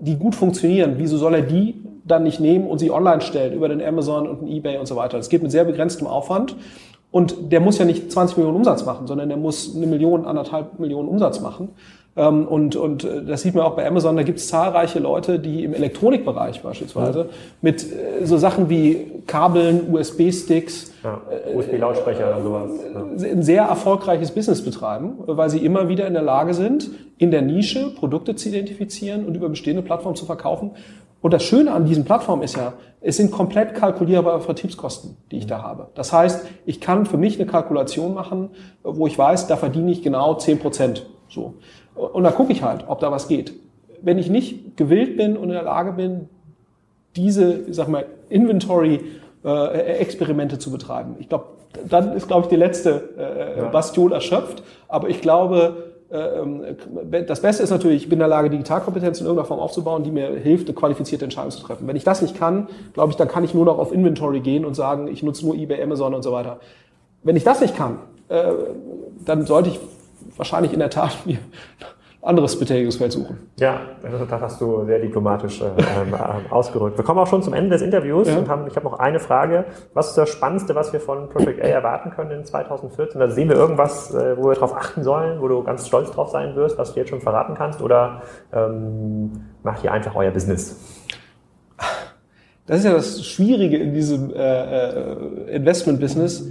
die 0.00 0.16
gut 0.16 0.34
funktionieren. 0.34 0.94
Wieso 0.96 1.18
soll 1.18 1.34
er 1.34 1.42
die 1.42 1.76
dann 2.04 2.24
nicht 2.24 2.40
nehmen 2.40 2.66
und 2.66 2.78
sie 2.78 2.90
online 2.90 3.20
stellen 3.20 3.52
über 3.54 3.68
den 3.68 3.80
Amazon 3.80 4.28
und 4.28 4.42
den 4.42 4.48
eBay 4.48 4.78
und 4.78 4.86
so 4.86 4.96
weiter? 4.96 5.16
Das 5.16 5.28
geht 5.28 5.42
mit 5.42 5.52
sehr 5.52 5.64
begrenztem 5.64 6.08
Aufwand. 6.08 6.56
Und 7.14 7.52
der 7.52 7.60
muss 7.60 7.78
ja 7.78 7.84
nicht 7.84 8.10
20 8.10 8.38
Millionen 8.38 8.56
Umsatz 8.56 8.84
machen, 8.84 9.06
sondern 9.06 9.28
der 9.28 9.38
muss 9.38 9.76
eine 9.76 9.86
Million, 9.86 10.26
anderthalb 10.26 10.80
Millionen 10.80 11.08
Umsatz 11.08 11.38
machen. 11.38 11.68
Ähm, 12.16 12.44
und, 12.48 12.74
und 12.74 13.04
äh, 13.04 13.24
das 13.24 13.42
sieht 13.42 13.54
man 13.54 13.64
auch 13.64 13.76
bei 13.76 13.86
Amazon, 13.86 14.16
da 14.16 14.24
gibt 14.24 14.40
es 14.40 14.48
zahlreiche 14.48 14.98
Leute, 14.98 15.38
die 15.38 15.62
im 15.62 15.74
Elektronikbereich 15.74 16.60
beispielsweise 16.60 17.18
ja. 17.20 17.26
mit 17.62 17.84
äh, 17.84 18.26
so 18.26 18.36
Sachen 18.36 18.68
wie 18.68 19.22
Kabeln, 19.28 19.94
USB-Sticks, 19.94 20.92
ja, 21.04 21.20
USB-Lautsprecher 21.54 22.34
oder 22.34 22.42
sowas. 22.42 22.70
Ja. 22.92 23.30
ein 23.30 23.42
sehr 23.44 23.62
erfolgreiches 23.62 24.32
Business 24.32 24.64
betreiben, 24.64 25.12
weil 25.24 25.50
sie 25.50 25.64
immer 25.64 25.88
wieder 25.88 26.08
in 26.08 26.14
der 26.14 26.22
Lage 26.22 26.52
sind, 26.52 26.90
in 27.18 27.30
der 27.30 27.42
Nische 27.42 27.90
Produkte 27.94 28.34
zu 28.34 28.48
identifizieren 28.48 29.24
und 29.24 29.36
über 29.36 29.48
bestehende 29.48 29.82
Plattformen 29.82 30.16
zu 30.16 30.26
verkaufen. 30.26 30.72
Und 31.24 31.32
das 31.32 31.42
Schöne 31.42 31.72
an 31.72 31.86
diesen 31.86 32.04
Plattformen 32.04 32.42
ist 32.42 32.54
ja, 32.54 32.74
es 33.00 33.16
sind 33.16 33.30
komplett 33.30 33.74
kalkulierbare 33.74 34.42
Vertriebskosten, 34.42 35.16
die 35.30 35.38
ich 35.38 35.46
da 35.46 35.62
habe. 35.62 35.88
Das 35.94 36.12
heißt, 36.12 36.44
ich 36.66 36.82
kann 36.82 37.06
für 37.06 37.16
mich 37.16 37.40
eine 37.40 37.50
Kalkulation 37.50 38.12
machen, 38.12 38.50
wo 38.82 39.06
ich 39.06 39.16
weiß, 39.16 39.46
da 39.46 39.56
verdiene 39.56 39.90
ich 39.90 40.02
genau 40.02 40.34
zehn 40.34 40.58
Prozent. 40.58 41.06
So. 41.30 41.54
Und 41.94 42.24
da 42.24 42.30
gucke 42.30 42.52
ich 42.52 42.62
halt, 42.62 42.84
ob 42.88 43.00
da 43.00 43.10
was 43.10 43.26
geht. 43.26 43.54
Wenn 44.02 44.18
ich 44.18 44.28
nicht 44.28 44.76
gewillt 44.76 45.16
bin 45.16 45.38
und 45.38 45.44
in 45.44 45.54
der 45.54 45.62
Lage 45.62 45.92
bin, 45.92 46.28
diese, 47.16 47.54
ich 47.68 47.74
sag 47.74 47.88
mal, 47.88 48.04
Inventory-Experimente 48.28 50.56
äh, 50.56 50.58
zu 50.58 50.70
betreiben, 50.70 51.16
ich 51.20 51.30
glaube, 51.30 51.46
dann 51.88 52.12
ist, 52.12 52.26
glaube 52.26 52.42
ich, 52.42 52.48
die 52.48 52.56
letzte 52.56 53.16
äh. 53.16 53.62
Bastion 53.72 54.12
erschöpft. 54.12 54.62
Aber 54.88 55.08
ich 55.08 55.22
glaube, 55.22 55.86
äh, 55.88 55.93
das 56.14 57.40
Beste 57.40 57.64
ist 57.64 57.70
natürlich, 57.70 58.04
ich 58.04 58.08
bin 58.08 58.16
in 58.16 58.20
der 58.20 58.28
Lage, 58.28 58.48
Digitalkompetenz 58.48 59.18
in 59.18 59.26
irgendeiner 59.26 59.48
Form 59.48 59.58
aufzubauen, 59.58 60.04
die 60.04 60.12
mir 60.12 60.28
hilft, 60.28 60.68
eine 60.68 60.74
qualifizierte 60.74 61.24
Entscheidung 61.24 61.50
zu 61.50 61.60
treffen. 61.60 61.88
Wenn 61.88 61.96
ich 61.96 62.04
das 62.04 62.22
nicht 62.22 62.36
kann, 62.36 62.68
glaube 62.92 63.10
ich, 63.10 63.16
dann 63.16 63.26
kann 63.26 63.42
ich 63.42 63.52
nur 63.52 63.64
noch 63.64 63.78
auf 63.78 63.92
Inventory 63.92 64.38
gehen 64.38 64.64
und 64.64 64.74
sagen, 64.74 65.08
ich 65.08 65.24
nutze 65.24 65.44
nur 65.44 65.56
eBay, 65.56 65.82
Amazon 65.82 66.14
und 66.14 66.22
so 66.22 66.30
weiter. 66.30 66.60
Wenn 67.24 67.34
ich 67.34 67.42
das 67.42 67.60
nicht 67.60 67.76
kann, 67.76 67.98
äh, 68.28 68.52
dann 69.24 69.44
sollte 69.46 69.70
ich 69.70 69.80
wahrscheinlich 70.36 70.72
in 70.72 70.78
der 70.78 70.90
Tat 70.90 71.16
mir 71.26 71.38
anderes 72.24 72.58
Betätigungsfeld 72.58 73.12
suchen. 73.12 73.50
Ja, 73.58 73.80
das 74.02 74.40
hast 74.40 74.60
du 74.60 74.84
sehr 74.86 74.98
diplomatisch 74.98 75.60
äh, 75.60 75.66
ähm, 75.66 76.14
äh, 76.14 76.50
ausgerückt. 76.50 76.96
Wir 76.96 77.04
kommen 77.04 77.20
auch 77.20 77.26
schon 77.26 77.42
zum 77.42 77.52
Ende 77.52 77.70
des 77.70 77.82
Interviews 77.82 78.28
ja. 78.28 78.38
und 78.38 78.48
haben, 78.48 78.66
ich 78.66 78.74
habe 78.76 78.84
noch 78.86 78.98
eine 78.98 79.20
Frage. 79.20 79.66
Was 79.92 80.08
ist 80.08 80.18
das 80.18 80.30
Spannendste, 80.30 80.74
was 80.74 80.92
wir 80.92 81.00
von 81.00 81.28
Project 81.28 81.62
A 81.62 81.66
erwarten 81.66 82.10
können 82.10 82.30
in 82.30 82.44
2014? 82.44 83.20
Da 83.20 83.28
sehen 83.28 83.50
wir 83.50 83.56
irgendwas, 83.56 84.14
äh, 84.14 84.36
wo 84.38 84.48
wir 84.48 84.54
darauf 84.54 84.74
achten 84.74 85.02
sollen, 85.02 85.40
wo 85.40 85.48
du 85.48 85.62
ganz 85.62 85.86
stolz 85.86 86.10
drauf 86.12 86.30
sein 86.30 86.56
wirst, 86.56 86.78
was 86.78 86.94
du 86.94 87.00
jetzt 87.00 87.10
schon 87.10 87.20
verraten 87.20 87.54
kannst? 87.54 87.82
Oder 87.82 88.22
ähm, 88.52 89.30
macht 89.62 89.84
ihr 89.84 89.92
einfach 89.92 90.14
euer 90.14 90.30
Business? 90.30 90.80
Das 92.66 92.78
ist 92.78 92.84
ja 92.84 92.94
das 92.94 93.22
Schwierige 93.22 93.76
in 93.76 93.92
diesem 93.92 94.32
äh, 94.32 94.38
äh 94.38 95.56
Investment-Business. 95.56 96.46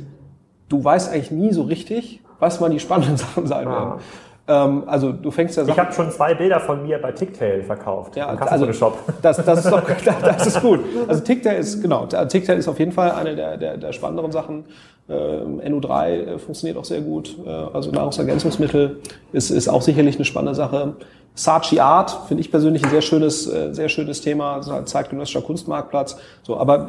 Du 0.70 0.84
weißt 0.84 1.12
eigentlich 1.12 1.32
nie 1.32 1.52
so 1.52 1.64
richtig, 1.64 2.22
was 2.40 2.60
mal 2.60 2.70
die 2.70 2.80
spannenden 2.80 3.18
Sachen 3.18 3.48
sein 3.48 3.68
ah. 3.68 3.98
Ähm, 4.46 4.84
also 4.88 5.12
du 5.14 5.32
fängst 5.32 5.56
ja 5.56 5.64
Sachen. 5.64 5.74
Ich 5.74 5.80
habe 5.80 5.94
schon 5.94 6.12
zwei 6.12 6.34
Bilder 6.34 6.60
von 6.60 6.84
mir 6.84 7.00
bei 7.00 7.14
Ticktail 7.14 7.64
verkauft. 7.64 8.16
Ja, 8.18 8.28
also 8.28 8.72
Shop. 8.74 8.98
Das, 9.22 9.38
das 9.38 9.66
ist 9.66 9.72
doch, 9.72 9.82
das 10.22 10.48
ist 10.48 10.62
gut. 10.62 10.82
Also 11.08 11.24
Ticktail 11.24 11.60
ist 11.60 11.82
genau. 11.82 12.06
Ticktail 12.06 12.58
ist 12.58 12.68
auf 12.68 12.80
jeden 12.80 12.92
Fall 12.92 13.12
eine 13.12 13.36
der, 13.36 13.58
der, 13.58 13.78
der 13.78 13.94
spannenderen 13.94 14.32
Sachen. 14.32 14.66
Ähm, 15.10 15.62
NU3 15.62 16.10
äh, 16.10 16.40
funktioniert 16.40 16.78
auch 16.78 16.86
sehr 16.86 17.02
gut. 17.02 17.38
Äh, 17.46 17.50
also 17.50 17.92
Nahrungsergänzungsmittel 17.92 19.02
ist, 19.32 19.50
ist 19.50 19.68
auch 19.68 19.82
sicherlich 19.82 20.16
eine 20.16 20.26
spannende 20.26 20.56
Sache. 20.56 20.96
Saatchi 21.36 21.80
Art 21.80 22.28
finde 22.28 22.42
ich 22.42 22.52
persönlich 22.52 22.84
ein 22.84 22.90
sehr 22.90 23.02
schönes, 23.02 23.48
äh, 23.48 23.74
sehr 23.74 23.90
schönes 23.90 24.22
Thema. 24.22 24.62
Zeitgenössischer 24.86 25.42
Kunstmarktplatz. 25.42 26.18
So, 26.44 26.58
aber 26.58 26.88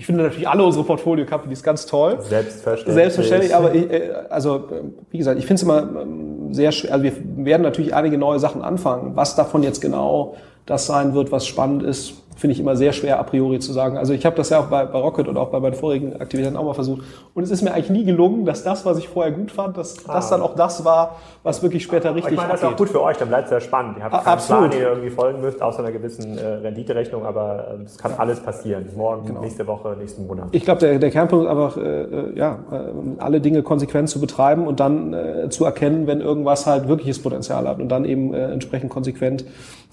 ich 0.00 0.06
finde 0.06 0.22
natürlich 0.22 0.48
alle 0.48 0.64
unsere 0.64 0.82
Portfolio-Companies 0.82 1.62
ganz 1.62 1.84
toll. 1.84 2.16
Selbstverständlich. 2.22 2.94
Selbstverständlich, 2.94 3.54
aber 3.54 3.74
ich, 3.74 3.90
äh, 3.90 4.12
also 4.30 4.64
wie 5.10 5.18
gesagt, 5.18 5.38
ich 5.38 5.44
finde 5.44 5.56
es 5.56 5.62
immer 5.62 5.82
ähm, 5.82 6.54
sehr 6.54 6.72
schwer. 6.72 6.94
Also 6.94 7.04
wir 7.04 7.12
werden 7.44 7.60
natürlich 7.60 7.92
einige 7.94 8.16
neue 8.16 8.38
Sachen 8.38 8.62
anfangen. 8.62 9.14
Was 9.14 9.36
davon 9.36 9.62
jetzt 9.62 9.82
genau 9.82 10.36
das 10.64 10.86
sein 10.86 11.12
wird, 11.12 11.32
was 11.32 11.46
spannend 11.46 11.82
ist, 11.82 12.14
finde 12.40 12.54
ich 12.54 12.60
immer 12.60 12.74
sehr 12.74 12.92
schwer 12.92 13.20
a 13.20 13.22
priori 13.22 13.58
zu 13.58 13.72
sagen. 13.74 13.98
Also 13.98 14.14
ich 14.14 14.24
habe 14.24 14.34
das 14.34 14.48
ja 14.48 14.60
auch 14.60 14.66
bei, 14.66 14.86
bei 14.86 14.98
Rocket 14.98 15.28
und 15.28 15.36
auch 15.36 15.50
bei 15.50 15.60
meinen 15.60 15.74
vorigen 15.74 16.18
Aktivitäten 16.18 16.56
auch 16.56 16.64
mal 16.64 16.72
versucht. 16.72 17.02
Und 17.34 17.42
es 17.42 17.50
ist 17.50 17.60
mir 17.60 17.74
eigentlich 17.74 17.90
nie 17.90 18.04
gelungen, 18.04 18.46
dass 18.46 18.64
das, 18.64 18.86
was 18.86 18.96
ich 18.96 19.10
vorher 19.10 19.30
gut 19.30 19.52
fand, 19.52 19.76
dass 19.76 20.08
ah. 20.08 20.14
das 20.14 20.30
dann 20.30 20.40
auch 20.40 20.54
das 20.54 20.82
war, 20.86 21.16
was 21.42 21.62
wirklich 21.62 21.82
später 21.82 22.14
richtig 22.14 22.32
Ich 22.32 22.38
meine, 22.38 22.52
das 22.52 22.62
ist 22.62 22.66
auch 22.66 22.76
gut 22.76 22.88
für 22.88 23.02
euch, 23.02 23.18
dann 23.18 23.28
bleibt 23.28 23.46
es 23.46 23.50
ja 23.50 23.60
spannend. 23.60 23.98
Ihr 23.98 24.04
habt 24.04 24.24
keinen 24.24 24.32
Absolut. 24.32 24.60
Plan, 24.62 24.70
den 24.70 24.80
ihr 24.80 24.88
irgendwie 24.88 25.10
folgen 25.10 25.42
müsst, 25.42 25.60
außer 25.60 25.80
einer 25.80 25.92
gewissen 25.92 26.38
äh, 26.38 26.46
Renditerechnung, 26.46 27.26
aber 27.26 27.76
äh, 27.78 27.84
es 27.84 27.98
kann 27.98 28.12
alles 28.16 28.40
passieren. 28.40 28.86
Morgen, 28.96 29.26
genau. 29.26 29.42
nächste 29.42 29.66
Woche, 29.66 29.94
nächsten 29.98 30.26
Monat. 30.26 30.48
Ich 30.52 30.64
glaube, 30.64 30.80
der, 30.80 30.98
der 30.98 31.10
Kernpunkt 31.10 31.44
ist 31.44 31.50
einfach, 31.50 31.76
äh, 31.76 32.38
ja, 32.38 32.58
äh, 32.72 32.76
alle 33.18 33.42
Dinge 33.42 33.62
konsequent 33.62 34.08
zu 34.08 34.18
betreiben 34.18 34.66
und 34.66 34.80
dann 34.80 35.12
äh, 35.12 35.50
zu 35.50 35.66
erkennen, 35.66 36.06
wenn 36.06 36.22
irgendwas 36.22 36.66
halt 36.66 36.88
wirkliches 36.88 37.20
Potenzial 37.20 37.68
hat 37.68 37.80
und 37.80 37.90
dann 37.90 38.06
eben 38.06 38.32
äh, 38.32 38.50
entsprechend 38.50 38.88
konsequent 38.88 39.44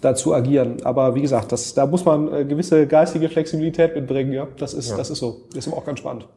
dazu 0.02 0.34
agieren. 0.34 0.78
Aber 0.84 1.16
wie 1.16 1.22
gesagt, 1.22 1.52
das, 1.52 1.74
da 1.74 1.86
muss 1.86 2.06
man 2.06 2.34
äh, 2.34 2.46
gewisse 2.46 2.88
geistige 2.88 3.30
Flexibilität 3.30 3.96
mitbringen. 3.96 4.34
Ja, 4.34 4.48
das 4.58 4.74
ist, 4.74 4.92
ja. 4.92 4.98
das 4.98 5.10
ist 5.10 5.20
so. 5.20 5.42
Das 5.54 5.68
ist 5.68 5.74
auch 5.74 5.86
ganz 5.86 6.00
spannend. 6.00 6.28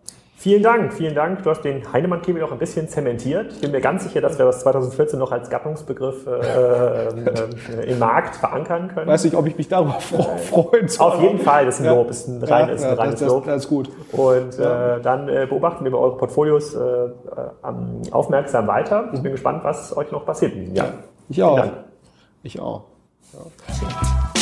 Vielen 0.40 0.62
Dank, 0.62 0.94
vielen 0.94 1.14
Dank. 1.14 1.42
Du 1.42 1.50
hast 1.50 1.60
den 1.60 1.92
Heinemann-Käfig 1.92 2.40
noch 2.40 2.50
ein 2.50 2.56
bisschen 2.56 2.88
zementiert. 2.88 3.52
Ich 3.52 3.60
bin 3.60 3.72
mir 3.72 3.82
ganz 3.82 4.04
sicher, 4.04 4.22
dass 4.22 4.38
wir 4.38 4.46
das 4.46 4.60
2014 4.60 5.18
noch 5.18 5.32
als 5.32 5.50
Gattungsbegriff 5.50 6.26
äh, 6.26 7.08
äh, 7.08 7.92
im 7.92 7.98
Markt 7.98 8.36
verankern 8.36 8.88
können. 8.88 9.06
Weiß 9.06 9.24
nicht, 9.24 9.36
ob 9.36 9.46
ich 9.46 9.58
mich 9.58 9.68
darüber 9.68 10.00
freuen 10.00 10.88
soll. 10.88 11.06
Auf 11.08 11.20
jeden 11.20 11.40
Fall, 11.40 11.66
das 11.66 11.74
ist 11.74 11.80
ein 11.82 11.84
ja. 11.84 11.94
Lob, 11.94 12.08
ist 12.08 12.26
ein, 12.26 12.42
rein, 12.42 12.68
ja, 12.68 12.74
ist 12.74 12.84
ein 12.84 12.94
reines 12.94 13.20
das, 13.20 13.28
Lob. 13.28 13.44
Das, 13.44 13.64
ist 13.64 13.68
gut. 13.68 13.90
Und 14.12 14.58
äh, 14.58 15.02
dann 15.02 15.28
äh, 15.28 15.46
beobachten 15.46 15.84
wir 15.84 15.92
eure 15.92 16.16
Portfolios 16.16 16.74
äh, 16.74 16.80
aufmerksam 18.10 18.66
weiter. 18.66 19.10
Ich 19.12 19.20
bin 19.20 19.32
gespannt, 19.32 19.62
was 19.62 19.94
euch 19.94 20.10
noch 20.10 20.24
passiert 20.24 20.54
in 20.54 20.60
diesem 20.60 20.74
Jahr. 20.74 20.92
Ich 21.28 21.42
auch. 21.42 21.66
Ich 22.42 22.58
auch. 22.58 22.84
Ja. 23.32 24.39